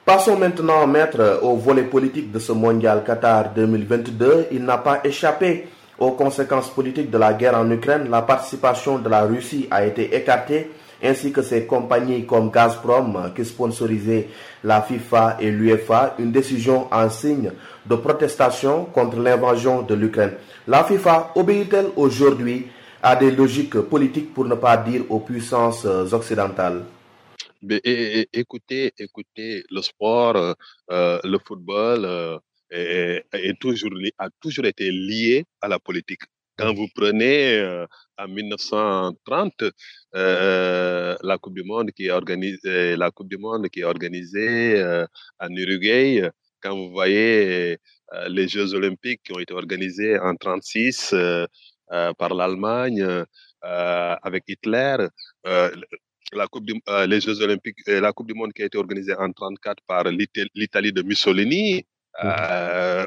[0.05, 4.49] Passons maintenant, maître, au volet politique de ce mondial Qatar 2022.
[4.53, 5.67] Il n'a pas échappé
[5.99, 8.11] aux conséquences politiques de la guerre en Ukraine.
[8.11, 10.71] La participation de la Russie a été écartée,
[11.03, 14.29] ainsi que ses compagnies comme Gazprom qui sponsorisaient
[14.63, 17.53] la FIFA et l'UEFA, une décision en signe
[17.87, 20.33] de protestation contre l'invasion de l'Ukraine.
[20.69, 22.67] La FIFA obéit-elle aujourd'hui
[23.03, 26.83] à des logiques politiques pour ne pas dire aux puissances occidentales?
[28.33, 30.55] Écoutez, écoutez, le sport, euh,
[30.91, 32.39] euh, le football euh,
[32.71, 36.23] est, toujours, a toujours été lié à la politique.
[36.57, 37.85] Quand vous prenez
[38.17, 39.65] en 1930
[40.13, 44.81] la Coupe du Monde qui est organisée, la Coupe du Monde qui est organisée
[45.41, 46.31] en Uruguay,
[46.63, 47.79] quand vous voyez
[48.29, 51.13] les Jeux olympiques qui ont été organisés en 1936
[52.19, 53.25] par l'Allemagne
[53.61, 55.09] avec Hitler,
[56.33, 56.65] la coupe
[57.09, 60.93] les Jeux olympiques, la Coupe du monde qui a été organisée en 1934 par l'Italie
[60.93, 61.85] de Mussolini,
[62.23, 62.29] mmh.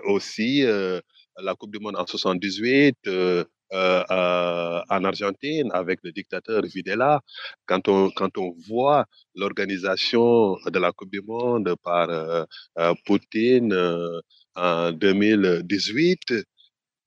[0.06, 2.96] aussi la Coupe du monde en 78,
[3.74, 7.20] euh, euh, en Argentine avec le dictateur Videla,
[7.66, 12.46] quand on, quand on voit l'organisation de la Coupe du Monde par euh,
[13.06, 13.76] Poutine
[14.56, 16.46] en 2018,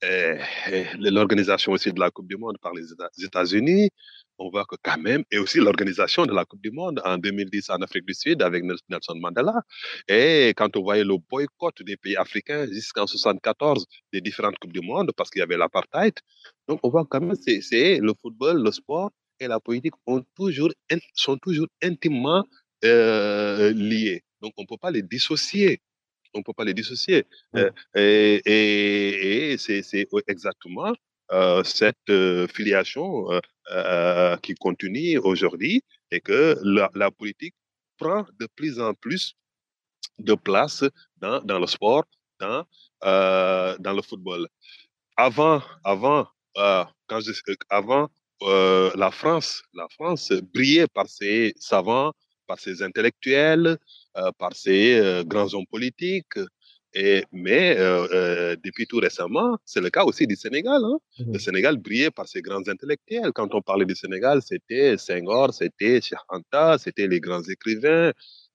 [0.01, 2.85] l'organisation aussi de la Coupe du Monde par les
[3.23, 3.89] États-Unis,
[4.37, 7.69] on voit que quand même, et aussi l'organisation de la Coupe du Monde en 2010
[7.69, 9.61] en Afrique du Sud avec Nelson Mandela,
[10.07, 14.81] et quand on voyait le boycott des pays africains jusqu'en 74 des différentes Coupes du
[14.81, 16.13] Monde parce qu'il y avait l'apartheid,
[16.67, 21.67] donc on voit quand même c'est le football, le sport et la politique sont toujours
[21.83, 22.45] intimement
[22.85, 24.23] euh, liés.
[24.41, 25.81] Donc on ne peut pas les dissocier
[26.33, 27.25] on ne peut pas les dissocier.
[27.55, 30.93] Euh, et, et, et c'est exactement
[31.31, 33.25] euh, cette euh, filiation
[33.71, 37.55] euh, qui continue aujourd'hui et que la, politique
[37.97, 39.35] prend de plus en plus
[40.19, 40.83] de place
[41.21, 42.03] dans, dans le sport,
[42.41, 42.65] dans,
[43.01, 44.45] dans le football.
[45.15, 47.31] Avant, avant, quand je,
[47.69, 48.09] avant
[48.41, 52.11] la France, la France brillait par ses savants,
[52.45, 53.77] par ses intellectuels,
[54.37, 56.37] par ses grands hommes politiques,
[56.93, 60.81] et, mais euh, euh, depuis tout récemment, c'est le cas aussi du Sénégal.
[60.83, 60.97] Hein.
[61.19, 63.31] Le mmh Sénégal brillait par ses grands intellectuels.
[63.33, 68.11] Quand on parlait du Sénégal, c'était Senghor, c'était Cheikh Anta, c'était les grands écrivains,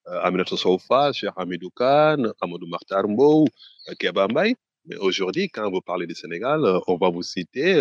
[0.08, 3.46] euh, Aminata Soufa, Cheikh Hamidou Khan, Amadou Makhtar Mbou,
[3.88, 4.54] euh, Kebambay.
[4.84, 7.74] Mais aujourd'hui, quand vous parlez du Sénégal, euh, on va vous citer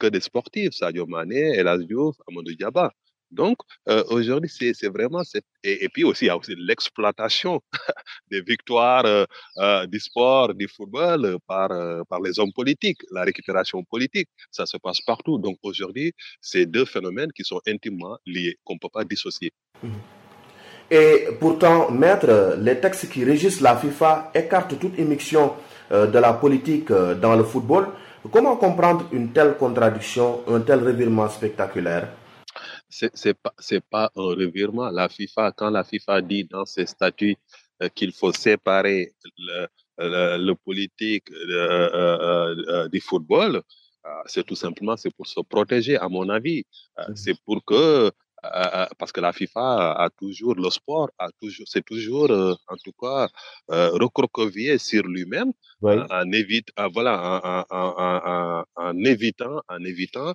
[0.00, 2.90] que des sportifs, Sadio Mané, El Diouf, Amadou Diaba.
[3.30, 5.22] Donc, euh, aujourd'hui, c'est vraiment.
[5.62, 7.60] Et, puis aussi, il y a aussi l'exploitation
[8.30, 9.24] des victoires euh,
[9.58, 11.68] euh, du sport, du football par,
[12.08, 14.28] par les hommes politiques, la récupération politique.
[14.50, 15.38] Ça se passe partout.
[15.38, 19.52] Donc, aujourd'hui, c'est deux phénomènes qui sont intimement liés, qu'on ne peut pas dissocier.
[19.82, 19.88] Mmh.
[20.90, 25.52] Et pourtant, maître, les textes qui régissent la FIFA écartent toute émission
[25.90, 27.88] de la politique dans le football.
[28.32, 32.08] Comment comprendre une telle contradiction, un tel revirement spectaculaire?
[32.88, 34.90] C'est pas c'est pas un revirement.
[34.90, 37.36] La FIFA, quand la FIFA dit dans ses statuts
[37.82, 39.66] euh, qu'il faut séparer le,
[39.98, 43.62] le, politique euh, euh, du football,
[44.26, 46.64] c'est tout simplement c'est pour se protéger, à mon avis.
[46.96, 48.10] Mmh c'est pour que
[48.44, 52.76] euh, parce que la FIFA a toujours, le sport a toujours, c'est toujours, euh, en
[52.76, 53.28] tout cas,
[53.72, 60.34] euh, recroquevillé sur lui-même en, évite, voilà, en, en, évitant, en évitant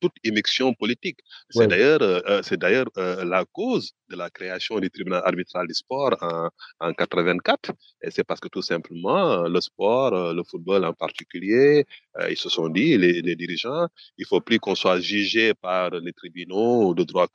[0.00, 1.18] toute émission politique.
[1.50, 2.00] C'est d'ailleurs,
[2.42, 6.48] c'est d'ailleurs la cause de la création du tribunal arbitral du sport en,
[6.80, 7.72] en 84.
[8.02, 11.84] Et c'est parce que tout simplement, le sport, le football en particulier,
[12.28, 16.12] ils se sont dit, les, les dirigeants, il faut plus qu'on soit jugé par les
[16.12, 17.28] tribunaux de droit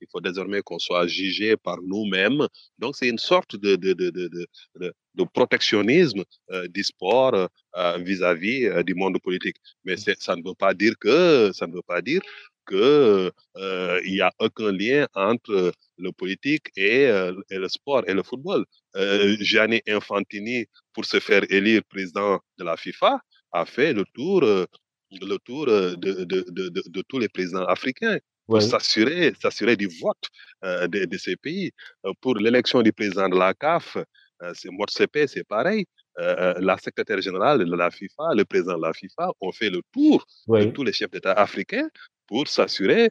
[0.00, 2.46] il faut désormais qu'on soit jugé par nous-mêmes.
[2.78, 8.66] Donc, c'est une sorte de, de, de, de, de protectionnisme euh, du sport euh, vis-à-vis
[8.66, 9.56] euh, du monde politique.
[9.84, 12.20] Mais ça ne veut pas dire que, ça ne veut pas dire
[12.64, 13.30] que
[14.04, 17.08] il y a aucun lien entre le politique et,
[17.50, 18.64] le sport et le football.
[19.40, 25.36] Gianni Infantini, pour se faire élire président de la FIFA, a fait le tour, le
[25.44, 26.44] tour de, de,
[26.96, 28.18] de, tous les présidents africains
[28.52, 30.24] pour s'assurer, s'assurer du vote
[30.64, 31.70] euh, de, de, ces pays.
[32.20, 35.86] Pour l'élection du président de la CAF, euh, c'est Motsepe, c'est pareil.
[36.18, 39.80] Euh, la secrétaire générale de la FIFA, le président de la FIFA ont fait le
[39.92, 41.88] tour de tous les chefs d'État africains
[42.26, 43.08] pour s'assurer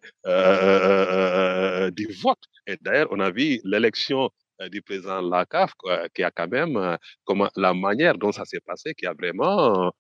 [2.00, 2.44] du vote.
[2.68, 4.30] Et d'ailleurs, on a vu l'élection
[4.70, 5.74] du président de la CAF
[6.14, 9.92] qui a quand même, comment, la manière dont ça s'est passé, qui a vraiment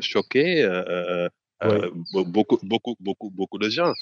[0.00, 1.28] choqué euh,
[2.26, 3.92] beaucoup, beaucoup, beaucoup, beaucoup de gens.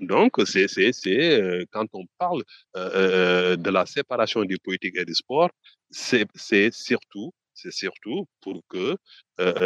[0.00, 2.42] Donc, c'est, c'est, c'est euh, quand on parle
[2.76, 5.50] euh, de la séparation du politique et du sport,
[5.90, 8.96] c'est, c'est surtout, c'est surtout pour que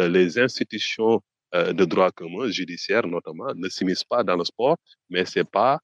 [0.07, 1.21] les institutions
[1.53, 4.77] de droit commun, judiciaire notamment, ne s'immiscent pas dans le sport,
[5.09, 5.79] mais c'est pas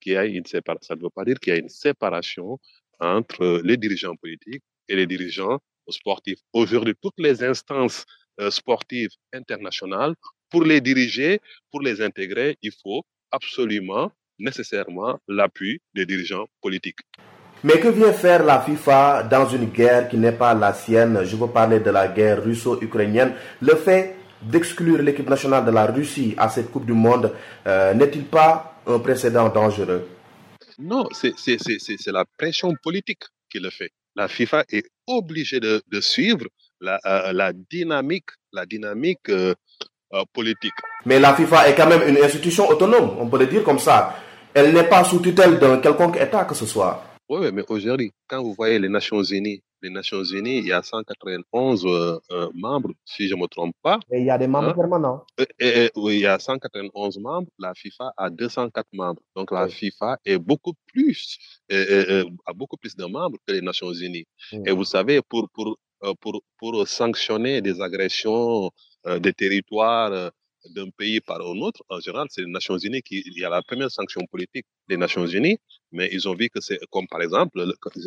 [0.00, 0.86] qu'il y a une séparation.
[0.88, 2.58] Ça ne veut pas dire qu'il y a une séparation
[2.98, 5.58] entre les dirigeants politiques et les dirigeants
[5.88, 6.40] sportifs.
[6.52, 8.04] Aujourd'hui, toutes les instances
[8.50, 10.14] sportives internationales
[10.52, 17.00] pour les diriger, pour les intégrer, il faut absolument, nécessairement, l'appui des dirigeants politiques.
[17.64, 21.24] Mais que vient faire la FIFA dans une guerre qui n'est pas la sienne?
[21.24, 23.32] Je veux parler de la guerre russo-ukrainienne.
[23.60, 27.32] Le fait d'exclure l'équipe nationale de la Russie à cette Coupe du Monde
[27.66, 30.08] euh, n'est-il pas un précédent dangereux?
[30.78, 33.92] Non, c'est la pression politique qui le fait.
[34.16, 36.46] La FIFA est obligée de, de suivre
[36.80, 36.98] la,
[37.32, 39.30] la dynamique, la dynamique
[40.32, 40.74] politique.
[41.06, 44.14] Mais la FIFA est quand même une institution autonome, on peut le dire comme ça.
[44.54, 47.02] Elle n'est pas sous tutelle d'un quelconque État que ce soit.
[47.28, 50.82] Oui, mais aujourd'hui, quand vous voyez les Nations Unies, les Nations Unies, il y a
[50.82, 53.98] 191 euh, euh, membres, si je ne me trompe pas.
[54.10, 54.74] Et il y a des membres hein?
[54.74, 55.24] permanents.
[55.58, 57.48] Et, oui, il y a 191 membres.
[57.58, 59.22] La FIFA a 204 membres.
[59.34, 61.38] Donc la FIFA est beaucoup plus,
[61.70, 64.26] a beaucoup plus de membres que les Nations Unies.
[64.66, 68.70] Et vous savez, pour, pour, euh, pour, pour sanctionner des agressions
[69.20, 70.32] des territoires
[70.70, 73.50] d'un pays par un autre, en général, c'est les Nations Unies qui il y a
[73.50, 75.58] la première sanction politique des Nations Unies,
[75.90, 77.64] mais ils ont vu que c'est comme par exemple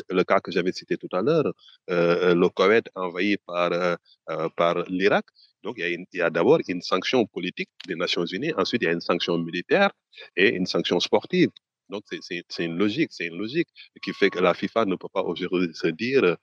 [0.09, 1.51] le, cas que j'avais cité tout à l'heure,
[1.89, 3.95] euh, le Koweït envahi par euh,
[4.29, 5.25] euh, par l'Irak.
[5.63, 8.93] Donc il y a, d'abord une sanction politique des Nations Unies, ensuite il y a
[8.93, 9.91] une sanction militaire
[10.35, 11.49] et une sanction sportive.
[11.89, 13.67] Donc c'est une logique, c'est une logique
[14.01, 16.37] qui fait que la FIFA ne peut pas aujourd'hui se dire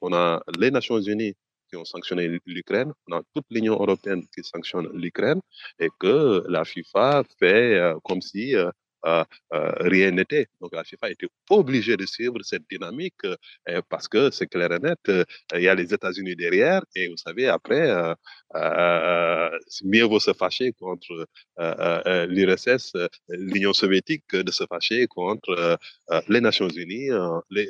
[0.00, 1.34] on a les Nations Unies
[1.68, 5.40] qui ont sanctionné l'Ukraine, on a toute l'Union européenne qui sanctionne l'Ukraine
[5.78, 8.70] et que la FIFA fait euh, comme si euh,
[9.06, 10.48] euh, rien n'était.
[10.60, 13.22] Donc la FIFA était obligée de suivre cette dynamique
[13.88, 14.98] parce que c'est clair et net,
[15.54, 17.86] il y a les États-Unis derrière et vous savez, après,
[19.84, 21.28] mieux vaut se fâcher contre
[22.28, 22.96] l'URSS,
[23.28, 25.78] l'Union soviétique, que de se fâcher contre
[26.28, 27.10] les Nations Unies,
[27.50, 27.68] les,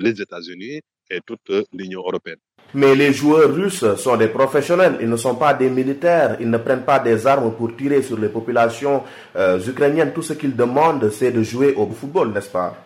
[0.00, 2.40] les États-Unis et toute l'Union européenne.
[2.74, 6.58] Mais les joueurs russes sont des professionnels, ils ne sont pas des militaires, ils ne
[6.58, 9.02] prennent pas des armes pour tirer sur les populations
[9.36, 10.12] euh, ukrainiennes.
[10.12, 12.76] Tout ce qu'ils demandent, c'est de jouer au football, n'est-ce pas?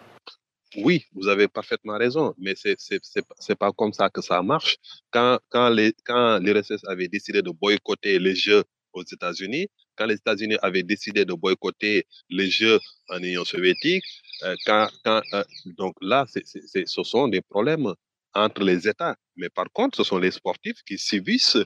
[0.77, 4.77] Oui, vous avez parfaitement raison, mais c'est c'est pas comme ça que ça marche.
[5.11, 8.63] Quand quand les quand l'URSS avait décidé de boycotter les Jeux
[8.93, 9.67] aux États-Unis,
[9.97, 14.05] quand les États-Unis avaient décidé de boycotter les Jeux en Union soviétique,
[14.45, 15.43] euh, quand quand euh,
[15.77, 17.93] donc là, c'est ce sont des problèmes
[18.35, 19.17] entre les États.
[19.37, 21.59] Mais par contre, ce sont les sportifs qui subissent,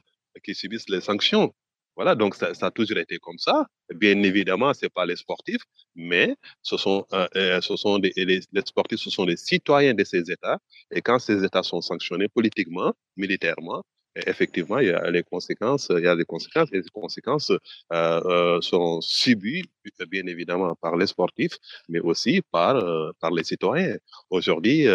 [0.45, 1.53] qui subissent les sanctions.
[1.97, 3.67] Voilà, donc ça, a toujours été comme ça.
[3.95, 5.63] Bien évidemment, c'est pas les sportifs,
[5.95, 10.31] mais ce sont, euh, euh ce sont les, sportifs, ce sont les citoyens de ces
[10.31, 10.59] États.
[10.91, 13.85] Et quand ces États sont sanctionnés politiquement, militairement,
[14.17, 17.59] effectivement, il y a les conséquences, il y a des conséquences, et les conséquences euh,
[17.93, 19.63] euh, sont subies,
[20.09, 21.57] bien évidemment, par les sportifs,
[21.89, 22.83] mais aussi par,
[23.21, 23.97] par les citoyens.
[24.31, 24.87] Aujourd'hui,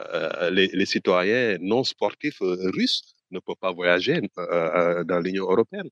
[0.00, 5.44] euh, les, les, citoyens non sportifs euh, russes ne peuvent pas voyager euh, dans l'Union
[5.44, 5.88] européenne.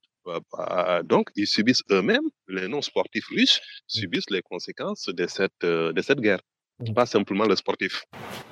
[1.05, 3.99] Donc, ils subissent eux-mêmes, les non sportifs russes mmh.
[3.99, 6.41] subissent les conséquences de cette, de cette guerre
[6.81, 6.93] mmh.
[6.95, 8.05] pas simplement les sportifs.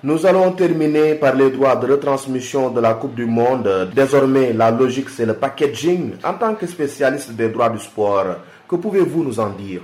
[0.02, 3.90] Nous allons terminer par les droits de retransmission de la Coupe du Monde.
[3.94, 6.14] Désormais, la logique, c'est le packaging.
[6.24, 8.36] En tant que spécialiste des droits du sport,
[8.68, 9.82] que pouvez-vous nous en dire?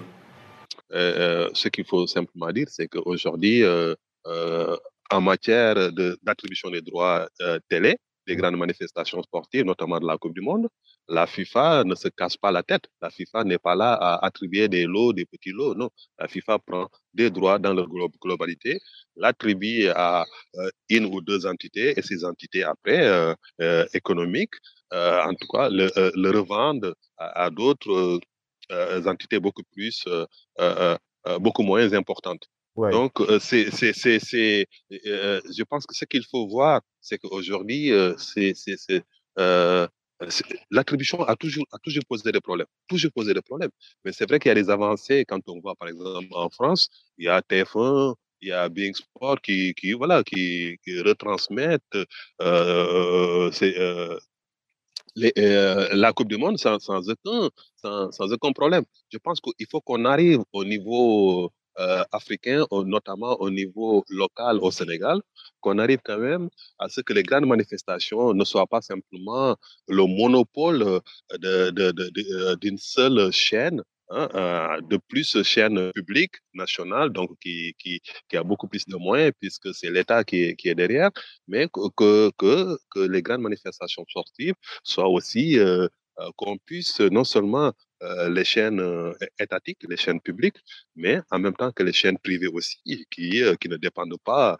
[0.93, 3.95] Euh, Ce qu'il faut simplement dire, c'est qu'aujourd'hui, euh,
[4.27, 4.77] euh,
[5.11, 5.93] en matière
[6.23, 8.39] d'attribution des droits euh, télé, des mmh.
[8.41, 10.69] grandes manifestations sportives, notamment de la Coupe du Monde,
[11.09, 12.85] la FIFA ne se casse pas la tête.
[13.01, 15.75] La FIFA n'est pas là à attribuer des lots, des petits lots.
[15.75, 17.87] Non, la FIFA prend des droits dans leur
[18.21, 18.79] globalité,
[19.17, 24.55] l'attribue à euh, une ou deux entités et ces entités après euh, euh économiques,
[24.93, 28.21] en tout cas, le, le revendent à, à d'autres
[29.07, 30.07] entités beaucoup plus,
[31.41, 32.49] beaucoup moins importantes.
[32.93, 38.53] Donc, c'est, c'est, c'est, c'est je pense que ce qu'il faut voir, c'est qu'aujourd'hui, c'est,
[38.55, 39.05] c'est, c'est,
[40.71, 43.71] l'attribution a toujours, a toujours posé des problèmes, toujours posé des problèmes.
[44.05, 46.89] Mais c'est vrai qu'il y a des avancées quand on voit, par exemple, en France,
[47.19, 51.83] il y a TF1, il y a Bing Sport qui, qui voilà, qui, qui retransmettent
[52.43, 54.19] euh, euh,
[55.93, 57.51] la Coupe du Monde sans, aucun,
[57.83, 58.85] sans aucun problème.
[59.11, 64.71] Je pense qu'il faut qu'on arrive au niveau euh, africain, notamment au niveau local au
[64.71, 65.21] Sénégal,
[65.61, 69.57] qu'on arrive quand même à ce que les grandes manifestations ne soient pas simplement
[69.89, 71.01] le monopole euh,
[71.71, 77.75] d'une de, de, seule chaîne Hein, euh, de plus chaîne publique nationale, donc qui,
[78.33, 81.11] a beaucoup plus de moyens puisque c'est l'État qui, est derrière,
[81.47, 82.31] mais que,
[83.07, 85.87] les grandes manifestations sportives soient aussi euh,
[86.21, 90.59] euh qu'on puisse non seulement euh, les chaînes euh, étatiques, les chaînes publiques,
[90.95, 94.57] mais en même temps que les chaînes privées aussi, qui, euh, qui ne dépendent pas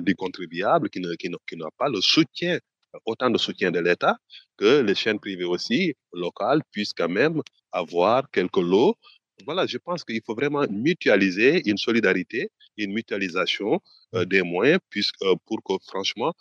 [0.00, 2.58] des contribuables, qui n'ont qui qui pas le soutien,
[3.04, 4.16] autant de soutien de l'État,
[4.56, 8.96] que les chaînes privées aussi, locales, puissent quand même avoir quelques lots
[9.44, 13.80] voilà, je pense qu'il faut vraiment mutualiser une solidarité, une mutualisation
[14.14, 16.32] euh, des moyens, puisque, euh, pour que, franchement,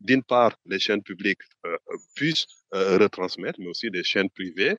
[0.00, 1.76] d'une part, les chaînes publiques euh,
[2.14, 4.76] puissent retransmettre, mais aussi des chaînes privées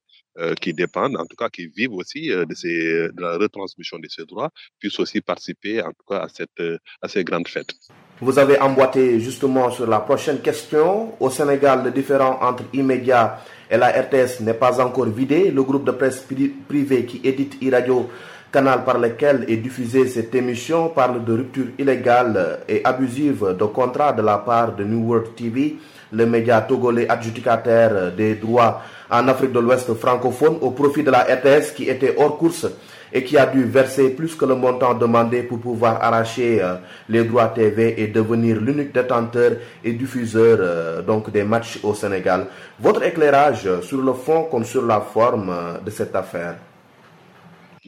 [0.61, 4.25] qui dépendent, en tout cas qui vivent aussi de, ces, de la retransmission de ces
[4.25, 6.61] droits, puissent aussi participer, en tout cas, à, cette,
[7.01, 7.73] à ces grandes fêtes.
[8.21, 11.13] Vous avez emboîté justement sur la prochaine question.
[11.21, 13.39] Au Sénégal, le différent entre immédiat
[13.71, 15.51] et la RTS n'est pas encore vidé.
[15.51, 16.25] Le groupe de presse
[16.67, 18.09] privé qui édite e-radio,
[18.51, 24.11] canal par lequel est diffusée cette émission, parle de rupture illégale et abusive de contrat
[24.11, 25.77] de la part de New World TV,
[26.11, 31.19] le média togolais adjudicataire des droits en Afrique de l'Ouest francophone au profit de la
[31.19, 32.67] RTS qui était hors course
[33.13, 36.75] et qui a dû verser plus que le montant demandé pour pouvoir arracher euh,
[37.07, 39.53] les droits TV et devenir l'unique détenteur
[39.83, 42.47] et diffuseur euh, donc des matchs au Sénégal.
[42.79, 46.57] Votre éclairage sur le fond comme sur la forme euh, de cette affaire?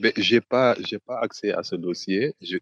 [0.01, 2.34] Mais j'ai pas, j'ai pas accès à ce dossier.
[2.41, 2.57] Je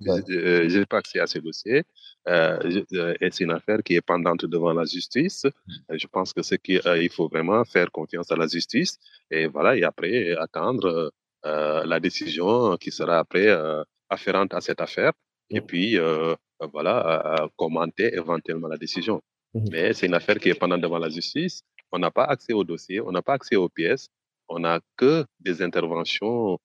[0.77, 1.83] n'ai pas accès à ce dossier.
[2.27, 5.45] et c'est une affaire qui est pendante devant la justice.
[5.89, 8.97] Je pense que ce qu'il il faut vraiment faire confiance à la justice
[9.31, 11.09] et voilà et après attendre euh,
[11.43, 15.13] la décision qui sera après euh, afférente à cette affaire.
[15.49, 15.65] Et mmh.
[15.65, 16.35] puis, euh,
[16.73, 19.21] voilà, commenter éventuellement la décision.
[19.53, 19.65] Mmh.
[19.71, 21.61] Mais c'est une affaire qui est pendant devant la justice.
[21.91, 24.09] On n'a pas accès au dossier, on n'a pas accès aux pièces.
[24.47, 26.57] On n'a que des interventions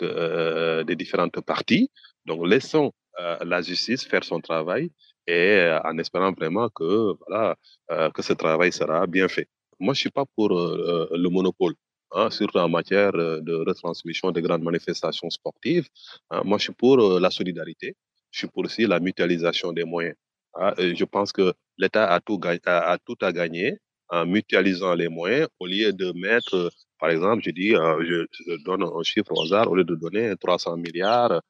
[0.00, 1.90] des différentes parties.
[2.24, 4.90] Donc, laissons la justice faire son travail
[5.26, 7.56] et en espérant vraiment que, voilà,
[8.14, 9.46] que ce travail sera bien fait.
[9.78, 11.74] Moi, je suis pas pour le monopole.
[12.12, 15.88] Hein, surtout en matière euh, de retransmission des grandes manifestations sportives.
[16.30, 16.40] Hein.
[16.44, 17.96] moi, je suis pour euh, la solidarité.
[18.30, 20.16] Je suis pour aussi la mutualisation des moyens.
[20.54, 20.72] Hein.
[20.78, 23.76] je pense que l'État a tout, a, tout à gagner
[24.08, 28.82] en mutualisant les moyens au lieu de mettre, par exemple, je dis, euh, je, donne
[28.82, 31.42] un chiffre au hasard, au lieu de donner 300 milliards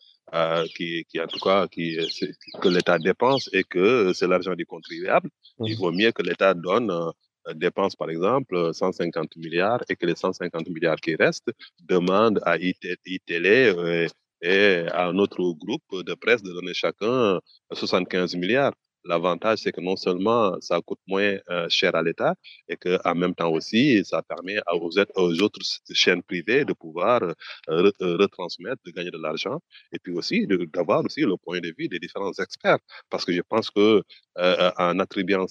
[0.75, 1.97] qui, qui, en tout cas, qui,
[2.61, 5.31] que l'État dépense et que c'est l'argent du contribuable,
[5.65, 5.79] il mmh.
[5.79, 7.11] vaut mieux que l'État donne euh,
[7.55, 13.75] dépense, par exemple, 150 milliards et que les 150 milliards qui restent demandent à ITélé
[13.77, 14.07] euh,
[14.43, 17.41] et à un autre groupe de presse de donner chacun
[17.73, 18.75] 75 milliards.
[19.05, 22.35] L'avantage, c'est que non seulement ça coûte moins euh, cher à l'État,
[22.69, 25.61] et que en même temps aussi, ça permet aux, autres
[25.93, 27.35] chaînes privées de pouvoir euh,
[28.03, 29.61] euh, retransmettre, de gagner de l'argent,
[29.93, 32.79] et puis aussi d'avoir aussi le point de vue des différents experts.
[33.11, 34.03] Parce que je pense que
[34.37, 35.47] en attribuant,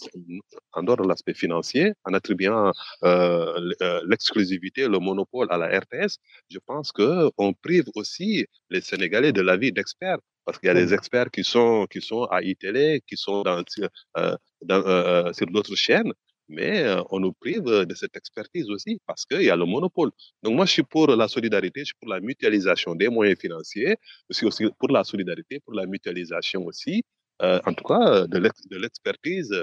[0.73, 2.71] en dehors de l'aspect financier, en attribuant
[4.11, 6.17] l'exclusivité, le monopole à la RTS,
[6.49, 10.93] je pense qu'on prive aussi les Sénégalais de l'avis d'experts parce qu'il y a des
[10.93, 13.61] experts qui sont, qui sont à iTélé, qui sont dans,
[14.17, 16.13] euh, dans, euh, sur d'autres chaînes,
[16.47, 20.09] mais euh, on nous prive de cette expertise aussi parce qu'il y a le monopole.
[20.43, 23.97] Donc moi, je suis pour la solidarité, je suis pour la mutualisation des moyens financiers,
[24.29, 27.03] je suis aussi pour la solidarité, pour la mutualisation aussi,
[27.41, 29.53] en tout cas, de l'expertise,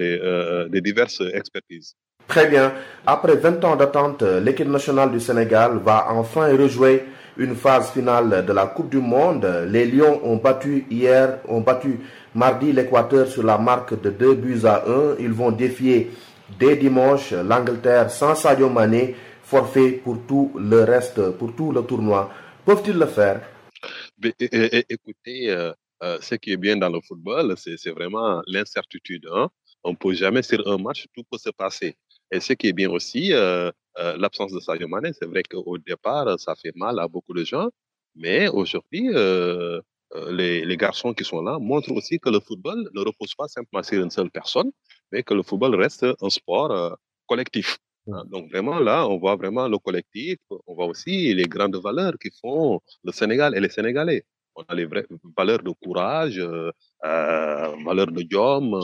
[0.00, 1.94] des, des diverses expertises.
[2.28, 2.74] Très bien.
[3.06, 7.04] Après 20 ans d'attente, l'équipe nationale du Sénégal va enfin rejouer
[7.38, 9.46] une phase finale de la Coupe du Monde.
[9.68, 12.00] Les Lions ont battu hier, ont battu
[12.34, 15.16] mardi l'Équateur sur la marque de 2 buts à 1.
[15.20, 16.10] Ils vont défier
[16.58, 22.30] dès dimanche l'Angleterre sans Sadio Mané, forfait pour tout le reste, pour tout le tournoi.
[22.64, 23.40] Peuvent-ils le faire?
[24.22, 25.72] Écoutez, euh,
[26.02, 29.26] euh, ce qui est bien dans le football, c'est vraiment l'incertitude.
[29.32, 29.48] Hein.
[29.84, 31.96] On ne peut jamais sur un match, tout peut se passer.
[32.30, 35.78] Et ce qui est bien aussi, euh, euh, l'absence de Sadio Mané, c'est vrai qu'au
[35.78, 37.68] départ, ça fait mal à beaucoup de gens,
[38.14, 39.80] mais aujourd'hui, euh,
[40.30, 43.82] les, les, garçons qui sont là montrent aussi que le football ne repose pas simplement
[43.82, 44.70] sur une seule personne,
[45.10, 47.78] mais que le football reste un sport collectif.
[48.08, 52.14] Hein, donc vraiment là, on voit vraiment le collectif, on voit aussi les grandes valeurs
[52.20, 54.24] qui font le Sénégal et les Sénégalais.
[54.54, 56.70] On a les vraies valeurs de courage, euh,
[57.04, 58.74] valeurs de diom,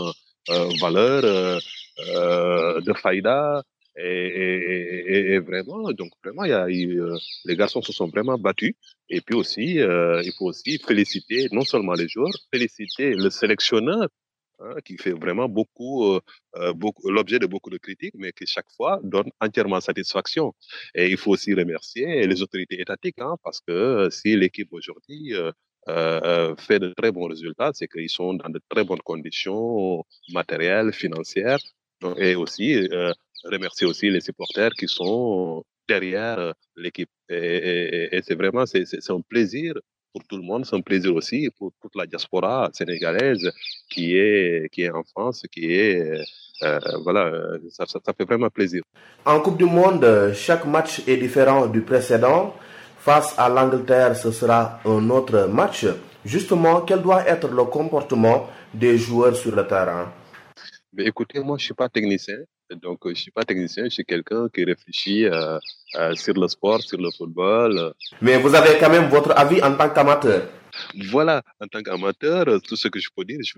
[0.50, 3.62] euh, valeurs euh, de faïda.
[3.96, 8.74] Et, vraiment, donc vraiment, y a euh, les garçons se sont vraiment battus.
[9.08, 14.08] Et puis aussi, euh, il faut aussi féliciter non seulement les joueurs, féliciter le sélectionneur
[14.60, 16.18] hein, qui fait vraiment beaucoup,
[16.74, 20.54] beaucoup l'objet de beaucoup de critiques, mais qui chaque fois donne entièrement satisfaction.
[20.94, 25.34] Et il faut aussi remercier les autorités étatiques, hein, parce que si l'équipe aujourd'hui
[25.86, 31.58] fait de très bons résultats, c'est qu'ils sont dans de très bonnes conditions matérielles, financières,
[32.16, 33.12] et aussi euh,
[33.44, 37.10] remercier aussi les supporters qui sont derrière euh, l'équipe.
[37.28, 39.74] Et, c'est vraiment c'est, un plaisir
[40.12, 43.50] pour tout le monde, c'est un plaisir aussi pour toute la diaspora sénégalaise
[43.90, 46.20] qui est, qui est en France, qui est...
[46.62, 47.32] Euh, voilà,
[47.70, 48.82] ça, ça, fait vraiment plaisir.
[49.24, 52.54] En Coupe du Monde, chaque match est différent du précédent.
[52.98, 55.86] Face à l'Angleterre, ce sera un autre match.
[56.24, 60.12] Justement, quel doit être le comportement des joueurs sur le terrain?
[60.92, 62.36] Mais écoutez, moi, je suis pas technicien.
[62.80, 65.58] Donc, je suis pas technicien, je suis quelqu'un qui réfléchit euh,
[65.96, 67.92] euh, sur le sport, sur le football.
[68.20, 70.48] Mais vous avez quand même votre avis en tant qu'amateur.
[71.10, 73.54] Voilà, en tant qu'amateur, tout ce que je peux dire, je,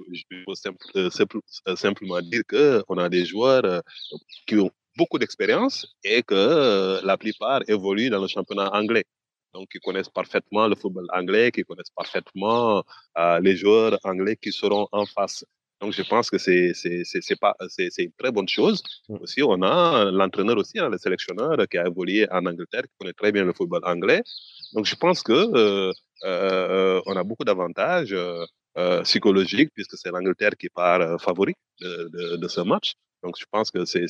[1.24, 3.82] peux simplement dire qu'on a des joueurs
[4.46, 9.04] qui ont beaucoup d'expérience et que la plupart évoluent dans le championnat anglais.
[9.52, 12.82] Donc, ils connaissent parfaitement le football anglais, qui connaissent parfaitement
[13.40, 15.44] les joueurs anglais qui seront en face.
[15.80, 18.82] Donc, je pense que c'est c'est une très bonne chose.
[19.08, 19.16] Mmh.
[19.22, 23.12] Aussi, on a l'entraîneur aussi, hein, le sélectionneur qui a évolué en Angleterre, qui connaît
[23.12, 24.22] très bien le football anglais.
[24.74, 25.92] Donc, je pense que euh,
[26.24, 32.36] euh, on a beaucoup d'avantages euh, psychologiques puisque c'est l'Angleterre qui part favori de, de,
[32.36, 32.94] de, ce match.
[33.22, 34.06] Donc, je pense que c'est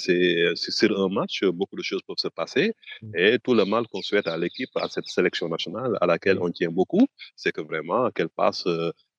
[0.57, 2.73] sur un match, beaucoup de choses peuvent se passer.
[3.03, 3.17] Mmh.
[3.17, 6.51] Et tout le mal qu'on souhaite à l'équipe, à cette sélection nationale, à laquelle on
[6.51, 7.07] tient beaucoup,
[7.37, 8.65] c'est que vraiment qu'elle passe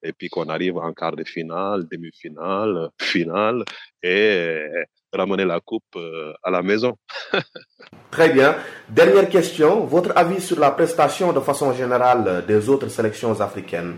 [0.05, 3.63] et puis qu'on arrive en quart de finale, demi-finale, finale
[4.03, 4.67] et
[5.15, 6.95] ramener la coupe euh, à la maison.
[8.11, 8.55] Très bien.
[8.89, 13.97] Dernière question, votre avis sur la prestation de façon générale des autres sélections africaines?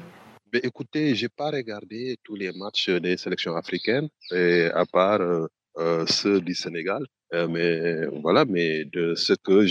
[0.53, 5.45] Mais écoutez, j'ai pas regardé tous les matchs des sélections africaines, et à part euh,
[5.78, 7.03] euh, ceux du Sénégal.
[7.34, 9.66] mais voilà, mais de ce que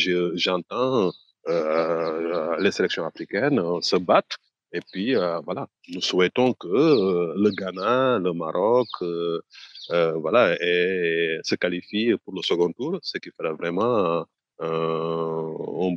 [0.45, 1.11] j'entends,
[2.65, 4.37] les sélections africaines se battent
[4.77, 9.41] et puis, euh, voilà, nous souhaitons que euh, le Ghana, le Maroc, euh,
[10.25, 14.27] voilà, se qualifie pour le second tour, ce qui fera vraiment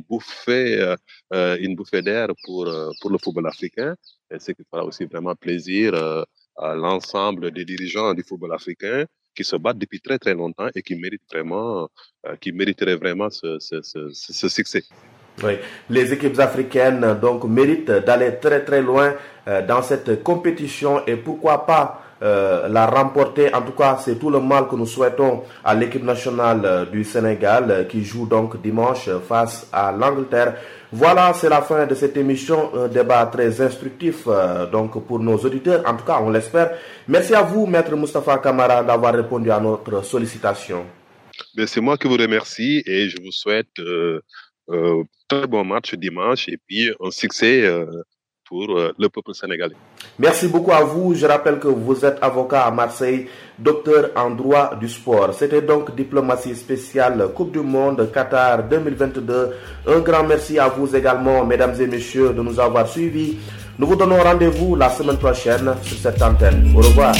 [0.08, 0.94] bouffée,
[1.30, 2.64] une bouffée d'air pour,
[3.00, 3.94] pour le football africain,
[4.30, 5.94] et ce qui fera aussi vraiment plaisir
[6.56, 9.04] à l'ensemble des dirigeants du football africain
[9.34, 11.88] qui se battent depuis très très longtemps et qui méritent vraiment,
[12.40, 14.84] qui mériteraient vraiment ce, ce succès.
[15.42, 15.58] Oui.
[15.88, 19.14] Les équipes africaines donc méritent d'aller très très loin
[19.48, 23.54] euh, dans cette compétition et pourquoi pas euh, la remporter.
[23.54, 27.02] En tout cas, c'est tout le mal que nous souhaitons à l'équipe nationale euh, du
[27.04, 30.56] Sénégal qui joue donc dimanche face à l'Angleterre.
[30.92, 34.26] Voilà, c'est la fin de cette émission, un débat très instructif
[34.72, 35.82] donc pour nos auditeurs.
[35.86, 36.72] En tout cas, on l'espère.
[37.06, 40.84] Merci à vous, maître Mustafa Kamara, d'avoir répondu à notre sollicitation.
[41.54, 43.78] Ben, c'est moi qui vous remercie et je vous souhaite
[44.70, 47.86] euh, très bon match dimanche et puis un succès euh,
[48.50, 49.76] pour euh, le peuple sénégalais.
[50.18, 51.14] Merci beaucoup à vous.
[51.14, 55.32] Je rappelle que vous êtes avocat à Marseille, docteur en droit du sport.
[55.32, 59.50] C'était donc Diplomatie spéciale Coupe du Monde Qatar 2022.
[59.86, 63.38] Un grand merci à vous également, mesdames et messieurs, de nous avoir suivis.
[63.78, 66.72] Nous vous donnons rendez-vous la semaine prochaine sur cette antenne.
[66.76, 67.14] Au revoir.